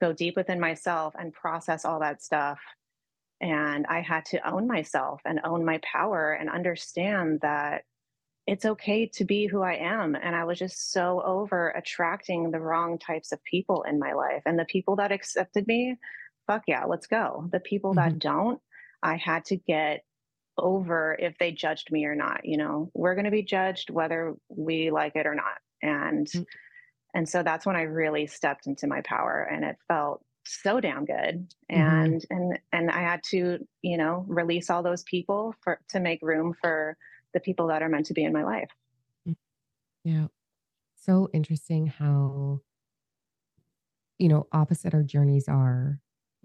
go 0.00 0.12
deep 0.12 0.34
within 0.36 0.58
myself 0.58 1.14
and 1.16 1.32
process 1.32 1.84
all 1.84 2.00
that 2.00 2.20
stuff. 2.20 2.58
And 3.40 3.86
I 3.86 4.00
had 4.00 4.24
to 4.26 4.50
own 4.50 4.66
myself 4.66 5.20
and 5.24 5.40
own 5.44 5.64
my 5.64 5.78
power 5.84 6.32
and 6.32 6.50
understand 6.50 7.40
that 7.42 7.82
it's 8.48 8.64
okay 8.64 9.06
to 9.06 9.24
be 9.24 9.46
who 9.46 9.62
I 9.62 9.74
am. 9.74 10.16
And 10.16 10.34
I 10.34 10.44
was 10.44 10.58
just 10.58 10.90
so 10.90 11.22
over 11.24 11.68
attracting 11.70 12.50
the 12.50 12.60
wrong 12.60 12.98
types 12.98 13.30
of 13.30 13.44
people 13.44 13.82
in 13.82 13.98
my 13.98 14.14
life. 14.14 14.42
And 14.46 14.58
the 14.58 14.64
people 14.64 14.96
that 14.96 15.12
accepted 15.12 15.66
me, 15.66 15.96
fuck 16.46 16.62
yeah, 16.66 16.84
let's 16.84 17.06
go. 17.06 17.48
The 17.52 17.60
people 17.60 17.90
mm-hmm. 17.94 18.08
that 18.08 18.18
don't, 18.18 18.58
I 19.02 19.16
had 19.16 19.44
to 19.46 19.56
get 19.56 20.00
over 20.56 21.14
if 21.20 21.36
they 21.38 21.52
judged 21.52 21.92
me 21.92 22.06
or 22.06 22.14
not. 22.14 22.40
You 22.44 22.56
know, 22.56 22.90
we're 22.94 23.14
going 23.14 23.26
to 23.26 23.30
be 23.30 23.42
judged 23.42 23.90
whether 23.90 24.34
we 24.48 24.90
like 24.90 25.14
it 25.14 25.26
or 25.26 25.34
not. 25.34 25.58
And, 25.82 26.26
mm-hmm. 26.26 26.42
and 27.14 27.28
so 27.28 27.42
that's 27.42 27.66
when 27.66 27.76
I 27.76 27.82
really 27.82 28.26
stepped 28.26 28.66
into 28.66 28.86
my 28.86 29.02
power 29.02 29.42
and 29.42 29.64
it 29.64 29.76
felt 29.88 30.24
so 30.44 30.80
damn 30.80 31.04
good 31.04 31.46
mm-hmm. 31.70 31.80
and 31.80 32.14
mm-hmm. 32.14 32.36
and 32.36 32.58
and 32.72 32.90
i 32.90 33.00
had 33.00 33.22
to 33.22 33.58
you 33.82 33.96
know 33.98 34.24
release 34.28 34.70
all 34.70 34.82
those 34.82 35.02
people 35.02 35.54
for 35.62 35.80
to 35.88 36.00
make 36.00 36.20
room 36.22 36.54
for 36.60 36.96
the 37.34 37.40
people 37.40 37.68
that 37.68 37.82
are 37.82 37.88
meant 37.88 38.06
to 38.06 38.14
be 38.14 38.24
in 38.24 38.32
my 38.32 38.44
life. 38.44 38.70
Mm. 39.28 39.36
Yeah. 40.04 40.26
So 40.96 41.28
interesting 41.32 41.86
how, 41.86 42.60
you 44.18 44.28
know, 44.28 44.46
opposite 44.52 44.94
our 44.94 45.02
journeys 45.02 45.48
are, 45.48 46.00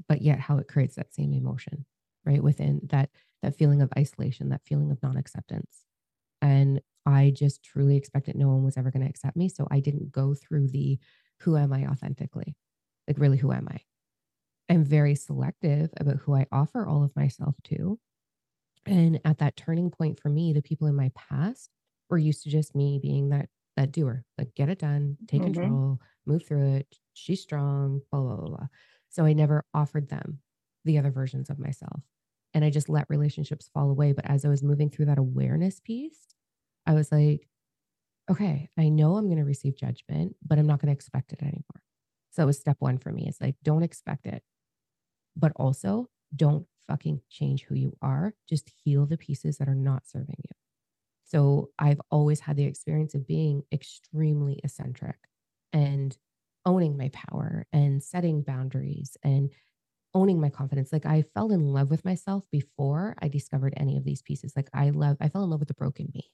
but 0.08 0.22
yet 0.22 0.40
how 0.40 0.58
it 0.58 0.68
creates 0.68 0.96
that 0.96 1.14
same 1.14 1.34
emotion, 1.34 1.86
right? 2.26 2.44
Within 2.44 2.82
that, 2.90 3.10
that 3.42 3.56
feeling 3.58 3.82
of 3.82 3.92
isolation, 3.98 4.50
that 4.50 4.66
feeling 4.66 4.92
of 4.92 5.02
non 5.02 5.18
acceptance. 5.18 5.86
And 6.42 6.82
I 7.06 7.34
just 7.36 7.64
truly 7.64 7.98
expected 7.98 8.36
no 8.36 8.48
one 8.48 8.64
was 8.64 8.78
ever 8.78 8.92
going 8.92 9.04
to 9.04 9.10
accept 9.10 9.36
me. 9.36 9.50
So 9.50 9.68
I 9.72 9.80
didn't 9.80 10.12
go 10.12 10.34
through 10.34 10.70
the 10.70 11.00
who 11.42 11.58
am 11.58 11.74
I 11.74 11.86
authentically? 11.88 12.56
Like, 13.08 13.20
really, 13.20 13.38
who 13.38 13.52
am 13.52 13.68
I? 13.70 13.82
I'm 14.70 14.84
very 14.84 15.16
selective 15.16 15.90
about 15.98 16.18
who 16.18 16.36
I 16.36 16.48
offer 16.52 16.86
all 16.86 17.04
of 17.04 17.16
myself 17.16 17.56
to 17.66 18.00
and 18.86 19.20
at 19.24 19.38
that 19.40 19.56
turning 19.56 19.90
point 19.90 20.20
for 20.20 20.30
me, 20.30 20.54
the 20.54 20.62
people 20.62 20.88
in 20.88 20.96
my 20.96 21.12
past 21.16 21.70
were 22.10 22.18
used 22.18 22.44
to 22.44 22.50
just 22.50 22.76
me 22.76 23.00
being 23.02 23.30
that 23.30 23.50
that 23.76 23.92
doer, 23.92 24.24
like 24.38 24.54
get 24.56 24.70
it 24.70 24.78
done, 24.80 25.18
take 25.28 25.42
mm-hmm. 25.42 25.54
control, 25.54 26.00
move 26.28 26.46
through 26.46 26.76
it. 26.76 26.96
She's 27.14 27.42
strong, 27.42 28.02
blah, 28.12 28.22
blah, 28.22 28.36
blah, 28.36 28.50
blah. 28.50 28.68
So 29.10 29.26
I 29.26 29.34
never 29.34 29.66
offered 29.74 30.10
them 30.10 30.40
the 30.86 31.00
other 31.00 31.10
versions 31.10 31.50
of 31.50 31.58
myself. 31.58 32.02
And 32.54 32.64
I 32.64 32.70
just 32.70 32.88
let 32.88 33.10
relationships 33.10 33.72
fall 33.74 33.90
away. 33.90 34.12
But 34.12 34.30
as 34.30 34.46
I 34.46 34.50
was 34.50 34.62
moving 34.62 34.92
through 34.92 35.06
that 35.06 35.18
awareness 35.18 35.80
piece, 35.80 36.36
I 36.86 36.94
was 36.94 37.12
like, 37.12 37.48
okay, 38.30 38.70
I 38.78 38.90
know 38.90 39.16
I'm 39.16 39.26
going 39.26 39.40
to 39.40 39.44
receive 39.44 39.76
judgment, 39.76 40.36
but 40.46 40.60
I'm 40.60 40.68
not 40.68 40.80
going 40.80 40.94
to 40.94 40.96
expect 40.96 41.34
it 41.34 41.42
anymore. 41.42 41.82
So 42.30 42.44
it 42.44 42.48
was 42.48 42.60
step 42.60 42.78
one 42.78 43.00
for 43.00 43.12
me. 43.12 43.26
It's 43.28 43.42
like, 43.42 43.56
don't 43.64 43.82
expect 43.82 44.28
it, 44.28 44.44
but 45.36 45.52
also 45.56 46.08
don't 46.36 46.66
fucking 46.88 47.22
change 47.30 47.64
who 47.64 47.76
you 47.76 47.96
are. 48.02 48.34
Just 48.50 48.72
heal 48.84 49.06
the 49.06 49.18
pieces 49.18 49.58
that 49.58 49.70
are 49.70 49.76
not 49.76 50.08
serving 50.08 50.38
you. 50.38 50.56
So 51.24 51.70
I've 51.80 52.02
always 52.12 52.42
had 52.42 52.58
the 52.58 52.66
experience 52.66 53.16
of 53.16 53.26
being 53.26 53.64
extremely 53.72 54.60
eccentric 54.64 55.18
and 55.72 56.16
owning 56.66 56.98
my 56.98 57.10
power 57.10 57.66
and 57.74 58.04
setting 58.04 58.42
boundaries 58.42 59.18
and 59.24 59.50
owning 60.14 60.40
my 60.40 60.50
confidence. 60.50 60.94
Like 60.94 61.06
I 61.06 61.24
fell 61.34 61.52
in 61.52 61.74
love 61.74 61.90
with 61.90 62.06
myself 62.06 62.46
before 62.52 63.16
I 63.20 63.28
discovered 63.28 63.74
any 63.78 63.98
of 63.98 64.04
these 64.04 64.22
pieces. 64.22 64.54
Like 64.56 64.70
I 64.74 64.92
love, 64.92 65.18
I 65.20 65.30
fell 65.30 65.44
in 65.44 65.50
love 65.50 65.60
with 65.60 65.70
the 65.70 65.74
broken 65.74 66.10
me. 66.14 66.30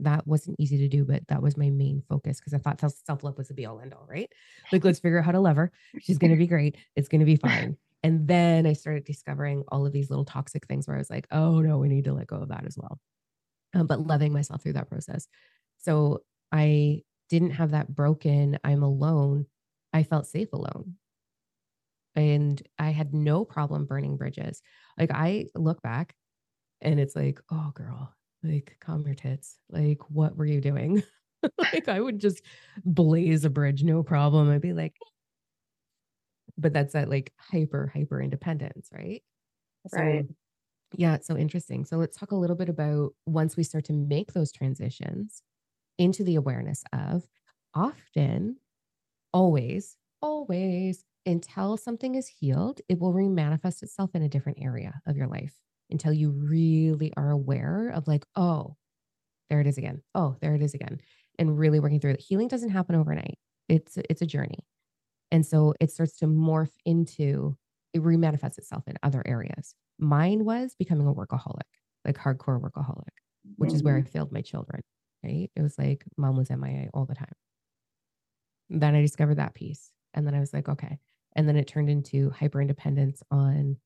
That 0.00 0.26
wasn't 0.26 0.58
easy 0.58 0.78
to 0.78 0.88
do, 0.88 1.04
but 1.04 1.28
that 1.28 1.42
was 1.42 1.56
my 1.56 1.68
main 1.68 2.02
focus 2.08 2.40
because 2.40 2.54
I 2.54 2.58
thought 2.58 2.80
self 2.80 3.22
love 3.22 3.36
was 3.36 3.48
the 3.48 3.54
be 3.54 3.66
all 3.66 3.80
end 3.80 3.92
all, 3.92 4.06
right? 4.08 4.30
Like, 4.72 4.82
let's 4.82 4.98
figure 4.98 5.18
out 5.18 5.26
how 5.26 5.32
to 5.32 5.40
love 5.40 5.56
her. 5.56 5.70
She's 6.00 6.16
going 6.16 6.30
to 6.30 6.38
be 6.38 6.46
great. 6.46 6.76
It's 6.96 7.08
going 7.08 7.20
to 7.20 7.26
be 7.26 7.36
fine. 7.36 7.76
And 8.02 8.26
then 8.26 8.66
I 8.66 8.72
started 8.72 9.04
discovering 9.04 9.64
all 9.68 9.86
of 9.86 9.92
these 9.92 10.10
little 10.10 10.24
toxic 10.24 10.66
things 10.66 10.88
where 10.88 10.96
I 10.96 11.00
was 11.00 11.10
like, 11.10 11.26
oh 11.30 11.60
no, 11.60 11.78
we 11.78 11.88
need 11.88 12.04
to 12.04 12.12
let 12.14 12.26
go 12.28 12.36
of 12.36 12.48
that 12.48 12.64
as 12.66 12.76
well. 12.78 12.98
Um, 13.74 13.86
but 13.86 14.06
loving 14.06 14.32
myself 14.32 14.62
through 14.62 14.74
that 14.74 14.88
process. 14.88 15.28
So 15.78 16.22
I 16.52 17.02
didn't 17.28 17.50
have 17.52 17.72
that 17.72 17.94
broken, 17.94 18.58
I'm 18.64 18.82
alone. 18.82 19.46
I 19.92 20.02
felt 20.02 20.26
safe 20.26 20.52
alone. 20.52 20.96
And 22.16 22.60
I 22.78 22.90
had 22.90 23.14
no 23.14 23.44
problem 23.44 23.86
burning 23.86 24.16
bridges. 24.16 24.62
Like 24.98 25.10
I 25.12 25.46
look 25.54 25.80
back 25.82 26.14
and 26.80 27.00
it's 27.00 27.16
like, 27.16 27.40
oh, 27.52 27.72
girl, 27.74 28.14
like 28.42 28.76
calm 28.80 29.06
your 29.06 29.14
tits. 29.14 29.58
Like, 29.70 29.98
what 30.10 30.36
were 30.36 30.46
you 30.46 30.60
doing? 30.60 31.02
like 31.58 31.88
I 31.88 32.00
would 32.00 32.20
just 32.20 32.42
blaze 32.84 33.44
a 33.44 33.50
bridge, 33.50 33.84
no 33.84 34.02
problem. 34.02 34.50
I'd 34.50 34.62
be 34.62 34.72
like, 34.74 34.94
but 36.60 36.72
that's 36.72 36.92
that 36.94 37.08
like 37.10 37.32
hyper 37.38 37.90
hyper 37.94 38.20
independence 38.22 38.90
right? 38.92 39.22
Right 39.92 40.26
so, 40.28 40.34
yeah 40.96 41.14
it's 41.14 41.26
so 41.26 41.36
interesting. 41.36 41.84
So 41.84 41.96
let's 41.98 42.16
talk 42.16 42.32
a 42.32 42.36
little 42.36 42.56
bit 42.56 42.68
about 42.68 43.12
once 43.26 43.56
we 43.56 43.64
start 43.64 43.84
to 43.86 43.92
make 43.92 44.32
those 44.32 44.52
transitions 44.52 45.42
into 45.98 46.24
the 46.24 46.36
awareness 46.36 46.84
of 46.92 47.24
often 47.74 48.56
always 49.34 49.96
always 50.22 51.04
until 51.26 51.76
something 51.76 52.14
is 52.16 52.28
healed 52.28 52.80
it 52.88 52.98
will 52.98 53.12
remanifest 53.12 53.82
itself 53.82 54.10
in 54.14 54.22
a 54.22 54.28
different 54.28 54.58
area 54.60 55.00
of 55.06 55.16
your 55.16 55.28
life 55.28 55.54
until 55.90 56.12
you 56.12 56.30
really 56.30 57.12
are 57.16 57.30
aware 57.30 57.90
of 57.90 58.08
like 58.08 58.26
oh 58.36 58.76
there 59.50 59.60
it 59.60 59.66
is 59.66 59.78
again. 59.78 60.02
Oh 60.14 60.36
there 60.40 60.54
it 60.54 60.62
is 60.62 60.74
again. 60.74 61.00
And 61.38 61.58
really 61.58 61.80
working 61.80 62.00
through 62.00 62.12
it. 62.12 62.20
Healing 62.20 62.48
doesn't 62.48 62.70
happen 62.70 62.94
overnight. 62.94 63.38
It's 63.68 63.98
it's 64.08 64.22
a 64.22 64.26
journey 64.26 64.64
and 65.30 65.44
so 65.46 65.74
it 65.80 65.90
starts 65.90 66.16
to 66.18 66.26
morph 66.26 66.72
into, 66.84 67.56
it 67.94 68.02
remanifests 68.02 68.58
itself 68.58 68.84
in 68.86 68.96
other 69.02 69.22
areas. 69.26 69.74
Mine 69.98 70.44
was 70.44 70.74
becoming 70.78 71.06
a 71.06 71.14
workaholic, 71.14 71.60
like 72.04 72.16
hardcore 72.16 72.60
workaholic, 72.60 73.14
which 73.56 73.72
is 73.72 73.82
where 73.82 73.96
I 73.96 74.00
mm-hmm. 74.00 74.08
failed 74.08 74.32
my 74.32 74.40
children, 74.40 74.82
right? 75.24 75.50
It 75.54 75.62
was 75.62 75.78
like 75.78 76.04
mom 76.16 76.36
was 76.36 76.50
MIA 76.50 76.88
all 76.94 77.06
the 77.06 77.14
time. 77.14 77.32
Then 78.68 78.94
I 78.94 79.00
discovered 79.00 79.36
that 79.36 79.54
piece. 79.54 79.90
And 80.14 80.26
then 80.26 80.34
I 80.34 80.40
was 80.40 80.52
like, 80.52 80.68
okay. 80.68 80.98
And 81.36 81.48
then 81.48 81.56
it 81.56 81.68
turned 81.68 81.90
into 81.90 82.30
hyper 82.30 82.60
independence 82.60 83.22
on 83.30 83.76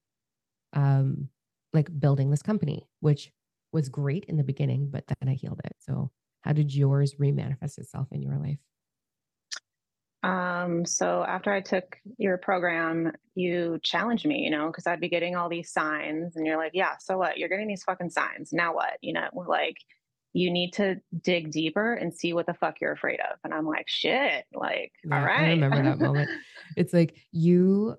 um 0.72 1.28
like 1.72 1.88
building 1.98 2.30
this 2.30 2.42
company, 2.42 2.88
which 3.00 3.33
was 3.72 3.88
great 3.88 4.24
in 4.26 4.37
the 4.37 4.44
beginning, 4.44 4.88
but 4.90 5.04
then 5.07 5.28
I 5.28 5.35
healed 5.35 5.61
it. 5.64 5.72
So 5.80 6.11
how 6.42 6.52
did 6.52 6.72
yours 6.74 7.16
remanifest 7.16 7.78
itself 7.78 8.09
in 8.12 8.22
your 8.22 8.38
life? 8.38 8.59
Um 10.24 10.87
so 10.87 11.24
after 11.24 11.52
I 11.52 11.60
took 11.60 11.96
your 12.16 12.38
program, 12.38 13.12
you 13.34 13.78
challenged 13.82 14.26
me, 14.26 14.38
you 14.38 14.50
know, 14.50 14.68
because 14.68 14.87
I'd 14.87 15.00
be 15.00 15.08
getting 15.08 15.37
all 15.37 15.48
these 15.48 15.72
signs, 15.72 16.37
and 16.37 16.46
you're 16.46 16.56
like, 16.56 16.72
"Yeah, 16.74 16.96
so 16.98 17.18
what? 17.18 17.38
You're 17.38 17.48
getting 17.48 17.68
these 17.68 17.84
fucking 17.84 18.10
signs. 18.10 18.52
Now 18.52 18.74
what?" 18.74 18.98
You 19.00 19.12
know, 19.14 19.28
like 19.46 19.76
you 20.34 20.50
need 20.50 20.72
to 20.72 21.00
dig 21.22 21.52
deeper 21.52 21.94
and 21.94 22.12
see 22.12 22.32
what 22.32 22.46
the 22.46 22.54
fuck 22.54 22.80
you're 22.80 22.92
afraid 22.92 23.20
of. 23.20 23.38
And 23.44 23.54
I'm 23.54 23.66
like, 23.66 23.88
shit, 23.88 24.44
like, 24.52 24.92
yeah, 25.04 25.16
all 25.16 25.24
right. 25.24 25.38
I 25.38 25.50
remember 25.50 25.82
that 25.82 25.98
moment. 25.98 26.28
It's 26.76 26.92
like 26.92 27.16
you 27.30 27.94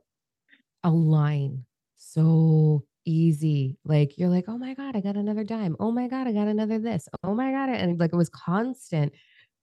align 0.83 1.63
so 1.95 2.83
easy. 3.05 3.77
Like 3.85 4.17
you're 4.17 4.29
like, 4.29 4.45
oh 4.49 4.57
my 4.57 4.73
God, 4.73 4.97
I 4.97 4.99
got 4.99 5.15
another 5.15 5.45
dime. 5.45 5.77
Oh 5.79 5.91
my 5.91 6.09
God, 6.09 6.27
I 6.27 6.33
got 6.33 6.49
another 6.49 6.77
this. 6.77 7.07
Oh 7.23 7.33
my 7.33 7.51
God. 7.51 7.69
And 7.69 7.97
like 7.99 8.11
it 8.11 8.17
was 8.17 8.29
constant. 8.29 9.13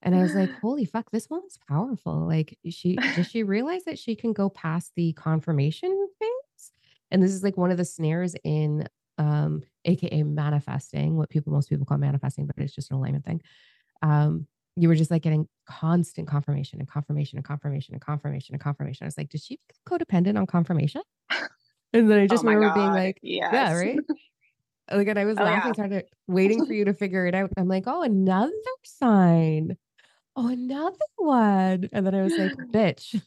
And 0.02 0.14
I 0.14 0.22
was 0.22 0.34
like, 0.34 0.50
holy 0.60 0.84
fuck, 0.84 1.10
this 1.10 1.28
woman's 1.30 1.58
powerful. 1.68 2.26
Like 2.26 2.58
she 2.68 2.96
does 2.96 3.28
she 3.28 3.42
realize 3.42 3.84
that 3.84 3.98
she 3.98 4.16
can 4.16 4.32
go 4.32 4.48
past 4.48 4.92
the 4.96 5.12
confirmation 5.12 6.08
phase? 6.18 6.72
And 7.10 7.22
this 7.22 7.32
is 7.32 7.42
like 7.42 7.56
one 7.56 7.70
of 7.70 7.76
the 7.76 7.84
snares 7.84 8.34
in 8.42 8.88
um, 9.18 9.62
aka 9.84 10.22
manifesting, 10.22 11.16
what 11.16 11.30
people 11.30 11.52
most 11.52 11.68
people 11.68 11.86
call 11.86 11.98
manifesting, 11.98 12.46
but 12.46 12.56
it's 12.58 12.74
just 12.74 12.90
an 12.90 12.96
alignment 12.96 13.24
thing. 13.24 13.42
Um, 14.02 14.46
you 14.76 14.88
were 14.88 14.94
just 14.94 15.10
like 15.10 15.22
getting 15.22 15.46
constant 15.66 16.26
confirmation 16.26 16.80
and 16.80 16.88
confirmation 16.88 17.38
and 17.38 17.44
confirmation 17.44 17.94
and 17.94 18.00
confirmation 18.02 18.54
and 18.54 18.62
confirmation. 18.62 19.04
I 19.04 19.06
was 19.06 19.18
like, 19.18 19.28
did 19.28 19.42
she 19.42 19.60
codependent 19.86 20.38
on 20.38 20.46
confirmation? 20.46 21.02
And 21.92 22.10
then 22.10 22.20
I 22.20 22.26
just 22.26 22.42
oh 22.42 22.48
remember 22.48 22.68
God. 22.68 22.74
being 22.74 22.92
like, 22.92 23.18
yes. 23.22 23.50
yeah, 23.52 23.74
right. 23.74 23.98
like, 24.90 25.08
and 25.08 25.18
I 25.18 25.26
was 25.26 25.36
oh, 25.38 25.44
laughing, 25.44 25.68
yeah. 25.68 25.72
started 25.74 26.04
waiting 26.26 26.64
for 26.64 26.72
you 26.72 26.86
to 26.86 26.94
figure 26.94 27.26
it 27.26 27.34
out. 27.34 27.50
I'm 27.58 27.68
like, 27.68 27.84
oh, 27.86 28.02
another 28.02 28.50
sign. 28.82 29.76
Oh, 30.36 30.48
another 30.48 30.96
one. 31.16 31.88
And 31.92 32.06
then 32.06 32.14
I 32.14 32.22
was 32.22 32.32
like, 32.36 32.52
bitch, 32.72 33.20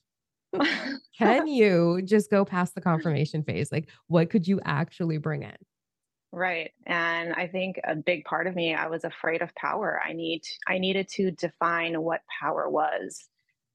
can 1.17 1.47
you 1.47 2.01
just 2.03 2.29
go 2.29 2.45
past 2.45 2.75
the 2.75 2.81
confirmation 2.81 3.43
phase? 3.43 3.71
Like, 3.71 3.89
what 4.07 4.29
could 4.29 4.47
you 4.47 4.59
actually 4.65 5.17
bring 5.17 5.43
in? 5.43 5.55
Right. 6.31 6.71
And 6.85 7.33
I 7.33 7.47
think 7.47 7.79
a 7.85 7.95
big 7.95 8.25
part 8.25 8.47
of 8.47 8.55
me, 8.55 8.75
I 8.75 8.87
was 8.87 9.05
afraid 9.05 9.41
of 9.41 9.55
power. 9.55 10.01
I 10.05 10.11
need 10.11 10.41
I 10.67 10.79
needed 10.79 11.07
to 11.13 11.31
define 11.31 12.01
what 12.01 12.21
power 12.41 12.69
was. 12.69 13.25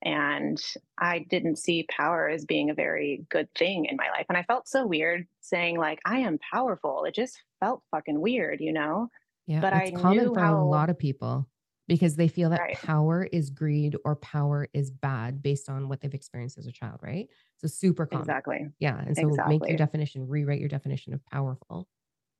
And 0.03 0.61
I 0.99 1.27
didn't 1.31 1.57
see 1.57 1.87
power 1.91 2.29
as 2.29 2.45
being 2.45 2.71
a 2.71 2.75
very 2.75 3.25
good 3.31 3.49
thing 3.55 3.87
in 3.87 3.97
my 3.97 4.09
life. 4.11 4.27
And 4.29 4.37
I 4.37 4.43
felt 4.43 4.69
so 4.69 4.87
weird 4.87 5.27
saying 5.41 5.79
like 5.79 6.01
I 6.05 6.19
am 6.19 6.39
powerful. 6.53 7.05
It 7.05 7.15
just 7.15 7.39
felt 7.61 7.83
fucking 7.91 8.21
weird, 8.21 8.61
you 8.61 8.73
know? 8.73 9.09
Yeah. 9.47 9.61
But 9.61 9.73
it's 9.73 9.99
I 9.99 10.01
common 10.01 10.19
knew 10.19 10.35
for 10.35 10.41
how, 10.41 10.63
a 10.63 10.65
lot 10.65 10.91
of 10.91 10.99
people 10.99 11.49
because 11.91 12.15
they 12.15 12.29
feel 12.29 12.51
that 12.51 12.61
right. 12.61 12.79
power 12.81 13.25
is 13.33 13.51
greed 13.51 13.97
or 14.05 14.15
power 14.15 14.69
is 14.73 14.93
bad 14.93 15.43
based 15.43 15.69
on 15.69 15.89
what 15.89 16.01
they've 16.01 16.15
experienced 16.15 16.57
as 16.57 16.69
a 16.69 16.71
child, 16.71 17.01
right? 17.03 17.27
So 17.57 17.67
super 17.67 18.07
common. 18.07 18.23
Exactly. 18.23 18.69
Yeah. 18.79 18.97
And 19.05 19.17
so 19.17 19.27
exactly. 19.27 19.59
make 19.59 19.69
your 19.69 19.77
definition, 19.77 20.29
rewrite 20.29 20.61
your 20.61 20.69
definition 20.69 21.15
of 21.15 21.27
powerful. 21.27 21.89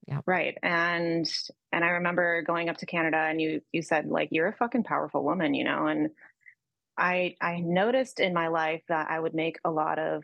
Yeah. 0.07 0.21
Right. 0.25 0.57
And 0.63 1.29
and 1.73 1.85
I 1.85 1.89
remember 1.89 2.43
going 2.43 2.69
up 2.69 2.77
to 2.77 2.87
Canada 2.87 3.17
and 3.17 3.41
you 3.41 3.61
you 3.73 3.83
said 3.83 4.07
like 4.07 4.29
you're 4.31 4.47
a 4.47 4.57
fucking 4.57 4.85
powerful 4.85 5.25
woman, 5.25 5.53
you 5.53 5.65
know, 5.65 5.89
and 5.89 6.11
I 6.97 7.35
I 7.41 7.59
noticed 7.59 8.21
in 8.21 8.33
my 8.33 8.47
life 8.49 8.83
that 8.89 9.11
I 9.11 9.19
would 9.19 9.35
make 9.35 9.59
a 9.65 9.71
lot 9.73 9.99
of 9.99 10.23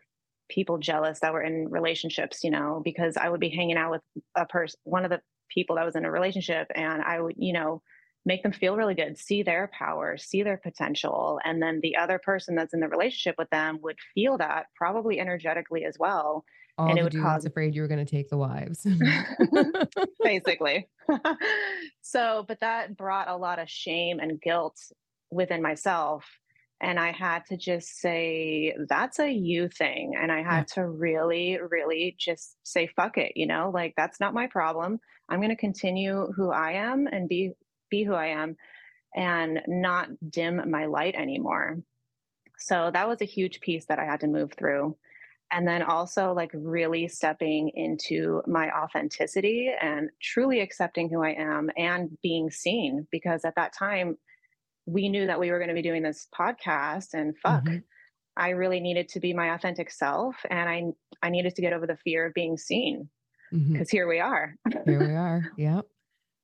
people 0.48 0.78
jealous 0.78 1.18
that 1.18 1.32
were 1.32 1.42
in 1.42 1.68
relationships, 1.68 2.44
you 2.44 2.52
know, 2.52 2.80
because 2.84 3.16
I 3.16 3.28
would 3.28 3.40
be 3.40 3.50
hanging 3.50 3.76
out 3.76 3.90
with 3.90 4.02
a 4.36 4.46
person 4.46 4.78
one 4.84 5.04
of 5.04 5.10
the 5.10 5.20
people 5.52 5.74
that 5.76 5.84
was 5.84 5.96
in 5.96 6.04
a 6.04 6.12
relationship 6.12 6.70
and 6.76 7.02
I 7.02 7.20
would, 7.20 7.34
you 7.36 7.52
know, 7.52 7.82
make 8.26 8.42
them 8.42 8.52
feel 8.52 8.76
really 8.76 8.94
good, 8.94 9.16
see 9.16 9.42
their 9.42 9.70
power, 9.72 10.18
see 10.18 10.42
their 10.42 10.58
potential. 10.58 11.40
And 11.44 11.62
then 11.62 11.80
the 11.80 11.96
other 11.96 12.18
person 12.18 12.56
that's 12.56 12.74
in 12.74 12.80
the 12.80 12.88
relationship 12.88 13.36
with 13.38 13.48
them 13.48 13.78
would 13.82 13.96
feel 14.14 14.36
that 14.38 14.66
probably 14.76 15.18
energetically 15.18 15.84
as 15.84 15.96
well 15.98 16.44
all 16.78 16.88
and 16.88 16.98
it 16.98 17.02
would 17.02 17.12
dudes 17.12 17.24
cause 17.24 17.44
afraid 17.44 17.74
you 17.74 17.82
were 17.82 17.88
going 17.88 18.04
to 18.04 18.10
take 18.10 18.28
the 18.28 18.36
wives 18.36 18.86
basically 20.22 20.88
so 22.02 22.44
but 22.46 22.60
that 22.60 22.96
brought 22.96 23.28
a 23.28 23.36
lot 23.36 23.58
of 23.58 23.68
shame 23.68 24.18
and 24.20 24.40
guilt 24.40 24.76
within 25.30 25.62
myself 25.62 26.24
and 26.80 27.00
i 27.00 27.10
had 27.10 27.44
to 27.46 27.56
just 27.56 27.98
say 27.98 28.74
that's 28.88 29.18
a 29.18 29.30
you 29.30 29.68
thing 29.68 30.14
and 30.20 30.30
i 30.30 30.42
had 30.42 30.66
yeah. 30.68 30.82
to 30.82 30.88
really 30.88 31.58
really 31.70 32.14
just 32.18 32.56
say 32.62 32.86
fuck 32.94 33.16
it 33.16 33.32
you 33.36 33.46
know 33.46 33.70
like 33.72 33.94
that's 33.96 34.20
not 34.20 34.34
my 34.34 34.46
problem 34.46 34.98
i'm 35.28 35.40
going 35.40 35.50
to 35.50 35.56
continue 35.56 36.30
who 36.36 36.50
i 36.50 36.72
am 36.72 37.06
and 37.06 37.28
be 37.28 37.52
be 37.90 38.05
who 38.05 38.14
i 38.14 38.27
am 38.27 38.57
and 39.14 39.62
not 39.66 40.09
dim 40.31 40.70
my 40.70 40.87
light 40.87 41.14
anymore 41.14 41.79
so 42.59 42.90
that 42.92 43.09
was 43.09 43.20
a 43.20 43.27
huge 43.27 43.61
piece 43.61 43.87
that 43.87 43.99
i 43.99 44.05
had 44.05 44.20
to 44.20 44.27
move 44.27 44.53
through 44.53 44.96
and 45.53 45.66
then 45.66 45.83
also 45.83 46.33
like 46.33 46.51
really 46.53 47.09
stepping 47.09 47.70
into 47.75 48.42
my 48.46 48.70
authenticity 48.70 49.70
and 49.81 50.11
truly 50.20 50.61
accepting 50.61 51.09
who 51.09 51.22
I 51.22 51.31
am 51.31 51.70
and 51.77 52.16
being 52.22 52.51
seen 52.51 53.07
because 53.11 53.44
at 53.44 53.55
that 53.55 53.72
time 53.72 54.16
we 54.87 55.09
knew 55.09 55.27
that 55.27 55.38
we 55.38 55.51
were 55.51 55.59
going 55.59 55.68
to 55.68 55.75
be 55.75 55.83
doing 55.83 56.03
this 56.03 56.27
podcast 56.37 57.14
and 57.14 57.37
fuck 57.38 57.64
mm-hmm. 57.64 57.79
I 58.37 58.51
really 58.51 58.81
needed 58.81 59.09
to 59.11 59.20
be 59.20 59.33
my 59.33 59.55
authentic 59.55 59.90
self 59.90 60.37
and 60.51 60.68
I 60.68 60.83
I 61.22 61.31
needed 61.31 61.55
to 61.57 61.62
get 61.62 61.72
over 61.72 61.87
the 61.87 61.96
fear 61.96 62.27
of 62.27 62.35
being 62.35 62.59
seen 62.59 63.09
because 63.51 63.68
mm-hmm. 63.70 63.83
here 63.90 64.09
we 64.09 64.20
are. 64.20 64.57
here 64.85 64.99
we 64.99 65.14
are. 65.14 65.53
Yeah. 65.57 65.81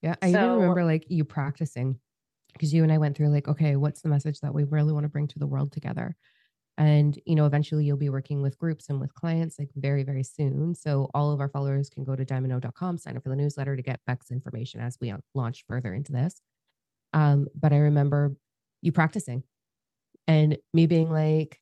Yeah. 0.03 0.17
I 0.21 0.33
so, 0.33 0.39
even 0.39 0.51
remember 0.61 0.85
like 0.85 1.07
you 1.09 1.25
practicing 1.25 1.99
because 2.53 2.75
you 2.75 2.83
and 2.83 2.93
I 2.93 2.99
went 2.99 3.17
through 3.17 3.29
like, 3.29 3.49
okay, 3.49 3.77
what's 3.77 4.03
the 4.03 4.09
message 4.09 4.41
that 4.41 4.53
we 4.53 4.65
really 4.65 4.93
want 4.93 5.05
to 5.05 5.09
bring 5.09 5.29
to 5.29 5.39
the 5.39 5.47
world 5.47 5.73
together? 5.73 6.17
and 6.79 7.19
you 7.27 7.35
know 7.35 7.47
eventually 7.47 7.85
you'll 7.85 7.97
be 7.97 8.09
working 8.09 8.41
with 8.41 8.59
groups 8.59 8.89
and 8.89 9.01
with 9.01 9.15
clients 9.15 9.59
like 9.59 9.69
very 9.77 10.03
very 10.03 10.23
soon 10.23 10.75
so 10.75 11.11
all 11.13 11.31
of 11.31 11.41
our 11.41 11.49
followers 11.49 11.91
can 11.91 12.03
go 12.03 12.17
to 12.17 12.25
diamondno.com 12.25 12.97
sign 12.97 13.17
up 13.17 13.23
for 13.23 13.29
the 13.29 13.37
newsletter 13.37 13.77
to 13.77 13.83
get 13.83 14.01
beck's 14.07 14.31
information 14.31 14.81
as 14.81 14.97
we 15.01 15.13
launch 15.35 15.65
further 15.69 15.93
into 15.93 16.13
this 16.13 16.41
um, 17.13 17.47
but 17.55 17.73
i 17.73 17.77
remember 17.77 18.35
you 18.81 18.91
practicing 18.91 19.43
and 20.27 20.57
me 20.73 20.87
being 20.87 21.11
like 21.11 21.61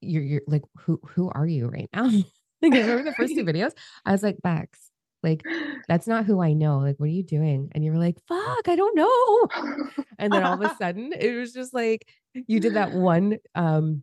you're, 0.00 0.22
you're 0.22 0.42
like 0.46 0.64
who 0.80 1.00
who 1.06 1.30
are 1.30 1.46
you 1.46 1.68
right 1.68 1.88
now 1.94 2.04
like 2.62 2.74
i 2.74 2.80
remember 2.80 3.04
the 3.04 3.14
first 3.14 3.34
two 3.34 3.44
videos 3.44 3.72
i 4.04 4.12
was 4.12 4.22
like 4.22 4.36
Becks 4.42 4.90
like 5.22 5.42
that's 5.88 6.06
not 6.06 6.24
who 6.24 6.42
i 6.42 6.52
know 6.52 6.78
like 6.78 6.96
what 6.98 7.06
are 7.06 7.12
you 7.12 7.22
doing 7.22 7.68
and 7.72 7.84
you 7.84 7.92
were 7.92 7.98
like 7.98 8.16
fuck 8.28 8.68
i 8.68 8.76
don't 8.76 8.96
know 8.96 9.94
and 10.18 10.32
then 10.32 10.42
all 10.42 10.54
of 10.54 10.62
a 10.62 10.74
sudden 10.78 11.12
it 11.12 11.34
was 11.34 11.52
just 11.52 11.74
like 11.74 12.06
you 12.46 12.60
did 12.60 12.74
that 12.74 12.92
one 12.92 13.38
um 13.54 14.02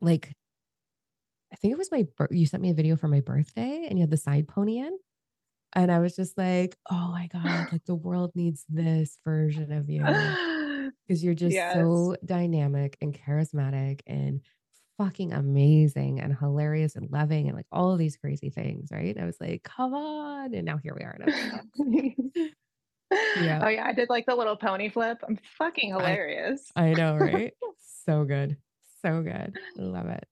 like 0.00 0.32
I 1.52 1.56
think 1.56 1.72
it 1.72 1.78
was 1.78 1.90
my 1.90 2.06
you 2.30 2.46
sent 2.46 2.62
me 2.62 2.70
a 2.70 2.74
video 2.74 2.96
for 2.96 3.08
my 3.08 3.20
birthday 3.20 3.86
and 3.88 3.98
you 3.98 4.02
had 4.02 4.10
the 4.10 4.16
side 4.16 4.48
pony 4.48 4.78
in. 4.78 4.96
And 5.72 5.92
I 5.92 6.00
was 6.00 6.16
just 6.16 6.36
like, 6.36 6.76
oh 6.90 7.10
my 7.12 7.28
God, 7.32 7.68
like 7.72 7.84
the 7.84 7.94
world 7.94 8.32
needs 8.34 8.64
this 8.68 9.18
version 9.24 9.72
of 9.72 9.88
you. 9.88 10.04
Because 11.06 11.22
you're 11.24 11.34
just 11.34 11.54
yes. 11.54 11.74
so 11.74 12.16
dynamic 12.24 12.96
and 13.00 13.12
charismatic 13.12 14.00
and 14.06 14.40
fucking 15.02 15.32
amazing 15.32 16.20
and 16.20 16.36
hilarious 16.36 16.96
and 16.96 17.10
loving 17.10 17.48
and 17.48 17.56
like 17.56 17.66
all 17.72 17.92
of 17.92 17.98
these 17.98 18.16
crazy 18.16 18.50
things. 18.50 18.90
Right. 18.90 19.16
I 19.18 19.24
was 19.24 19.36
like, 19.40 19.62
come 19.62 19.94
on. 19.94 20.54
And 20.54 20.64
now 20.64 20.78
here 20.82 20.94
we 20.96 21.04
are. 21.04 21.16
yeah. 23.40 23.62
Oh 23.64 23.68
yeah. 23.68 23.86
I 23.86 23.92
did 23.92 24.10
like 24.10 24.26
the 24.26 24.34
little 24.34 24.56
pony 24.56 24.90
flip. 24.90 25.18
I'm 25.26 25.38
fucking 25.58 25.90
hilarious. 25.90 26.70
I, 26.76 26.88
I 26.88 26.92
know, 26.94 27.16
right? 27.16 27.52
so 28.06 28.24
good 28.24 28.56
so 29.02 29.22
good. 29.22 29.56
Love 29.76 30.06
it. 30.06 30.26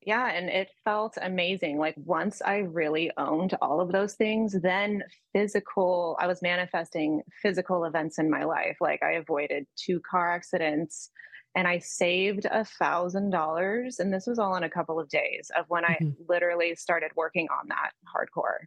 Yeah, 0.00 0.30
and 0.30 0.48
it 0.48 0.70
felt 0.84 1.18
amazing. 1.20 1.78
Like 1.78 1.94
once 1.96 2.40
I 2.44 2.58
really 2.58 3.10
owned 3.18 3.54
all 3.60 3.80
of 3.80 3.92
those 3.92 4.14
things, 4.14 4.56
then 4.62 5.02
physical, 5.34 6.16
I 6.20 6.26
was 6.26 6.40
manifesting 6.40 7.22
physical 7.42 7.84
events 7.84 8.18
in 8.18 8.30
my 8.30 8.44
life. 8.44 8.76
Like 8.80 9.02
I 9.02 9.12
avoided 9.12 9.66
two 9.76 10.00
car 10.08 10.32
accidents 10.32 11.10
and 11.54 11.66
I 11.66 11.78
saved 11.78 12.46
a 12.50 12.64
thousand 12.64 13.30
dollars. 13.30 13.98
And 13.98 14.12
this 14.12 14.26
was 14.26 14.38
all 14.38 14.56
in 14.56 14.64
a 14.64 14.70
couple 14.70 15.00
of 15.00 15.08
days 15.08 15.50
of 15.56 15.64
when 15.68 15.84
mm-hmm. 15.84 16.08
I 16.08 16.12
literally 16.28 16.74
started 16.74 17.10
working 17.16 17.48
on 17.50 17.68
that 17.68 17.92
hardcore. 18.06 18.66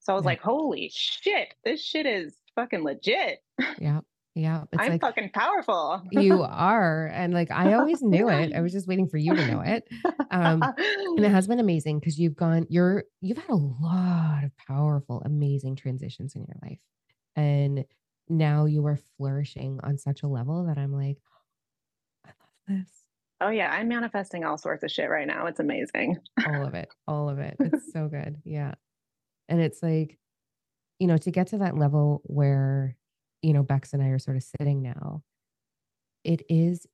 So 0.00 0.12
I 0.12 0.16
was 0.16 0.24
yeah. 0.24 0.30
like, 0.30 0.40
holy 0.40 0.90
shit, 0.94 1.54
this 1.64 1.82
shit 1.82 2.06
is 2.06 2.34
fucking 2.54 2.84
legit. 2.84 3.40
Yeah. 3.78 4.00
Yeah. 4.36 4.64
It's 4.70 4.82
I'm 4.82 4.92
like, 4.92 5.00
fucking 5.00 5.30
powerful. 5.32 6.02
you 6.12 6.42
are. 6.48 7.06
And 7.06 7.32
like, 7.32 7.50
I 7.50 7.72
always 7.72 8.02
knew 8.04 8.28
it. 8.28 8.52
I 8.54 8.60
was 8.60 8.70
just 8.72 8.86
waiting 8.86 9.08
for 9.08 9.16
you 9.16 9.34
to 9.34 9.46
know 9.46 9.62
it. 9.62 9.88
Um, 10.30 10.62
and 10.62 11.24
it 11.24 11.30
has 11.30 11.48
been 11.48 11.58
amazing 11.58 11.98
because 11.98 12.20
you've 12.20 12.36
gone, 12.36 12.66
you're, 12.68 13.04
you've 13.22 13.38
had 13.38 13.48
a 13.48 13.54
lot 13.54 14.44
of 14.44 14.50
powerful, 14.68 15.22
amazing 15.24 15.74
transitions 15.76 16.34
in 16.36 16.42
your 16.42 16.56
life. 16.62 16.82
And 17.34 17.86
now 18.28 18.66
you 18.66 18.84
are 18.86 18.98
flourishing 19.16 19.80
on 19.82 19.96
such 19.96 20.22
a 20.22 20.28
level 20.28 20.66
that 20.66 20.78
I'm 20.78 20.92
like, 20.92 21.16
this. 22.66 22.88
Oh 23.40 23.50
yeah, 23.50 23.70
I'm 23.70 23.88
manifesting 23.88 24.44
all 24.44 24.56
sorts 24.56 24.82
of 24.82 24.90
shit 24.90 25.10
right 25.10 25.26
now. 25.26 25.46
It's 25.46 25.60
amazing. 25.60 26.18
all 26.46 26.66
of 26.66 26.74
it. 26.74 26.88
All 27.06 27.28
of 27.28 27.38
it. 27.38 27.56
It's 27.60 27.92
so 27.92 28.08
good. 28.08 28.36
Yeah. 28.44 28.74
And 29.48 29.60
it's 29.60 29.82
like, 29.82 30.18
you 30.98 31.06
know, 31.06 31.18
to 31.18 31.30
get 31.30 31.48
to 31.48 31.58
that 31.58 31.76
level 31.76 32.22
where 32.24 32.96
you 33.46 33.52
know, 33.52 33.62
Becks 33.62 33.92
and 33.92 34.02
I 34.02 34.08
are 34.08 34.18
sort 34.18 34.36
of 34.36 34.42
sitting 34.42 34.82
now, 34.82 35.22
it 36.24 36.42
is 36.48 36.86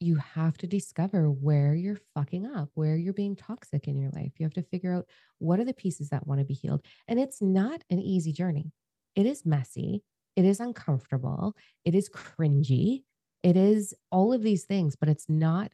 you 0.00 0.16
have 0.16 0.56
to 0.58 0.66
discover 0.66 1.30
where 1.30 1.74
you're 1.74 2.00
fucking 2.14 2.46
up, 2.46 2.70
where 2.74 2.96
you're 2.96 3.12
being 3.12 3.36
toxic 3.36 3.88
in 3.88 3.98
your 3.98 4.10
life. 4.12 4.32
You 4.38 4.46
have 4.46 4.54
to 4.54 4.62
figure 4.62 4.94
out 4.94 5.06
what 5.38 5.58
are 5.58 5.64
the 5.64 5.74
pieces 5.74 6.08
that 6.10 6.26
want 6.26 6.40
to 6.40 6.46
be 6.46 6.54
healed. 6.54 6.82
And 7.08 7.18
it's 7.18 7.42
not 7.42 7.82
an 7.90 8.00
easy 8.00 8.32
journey. 8.32 8.72
It 9.16 9.26
is 9.26 9.44
messy. 9.44 10.02
It 10.36 10.44
is 10.44 10.60
uncomfortable. 10.60 11.56
It 11.84 11.94
is 11.94 12.08
cringy. 12.08 13.02
It 13.42 13.56
is 13.56 13.94
all 14.10 14.32
of 14.32 14.42
these 14.42 14.64
things, 14.64 14.96
but 14.96 15.08
it's 15.08 15.28
not 15.28 15.72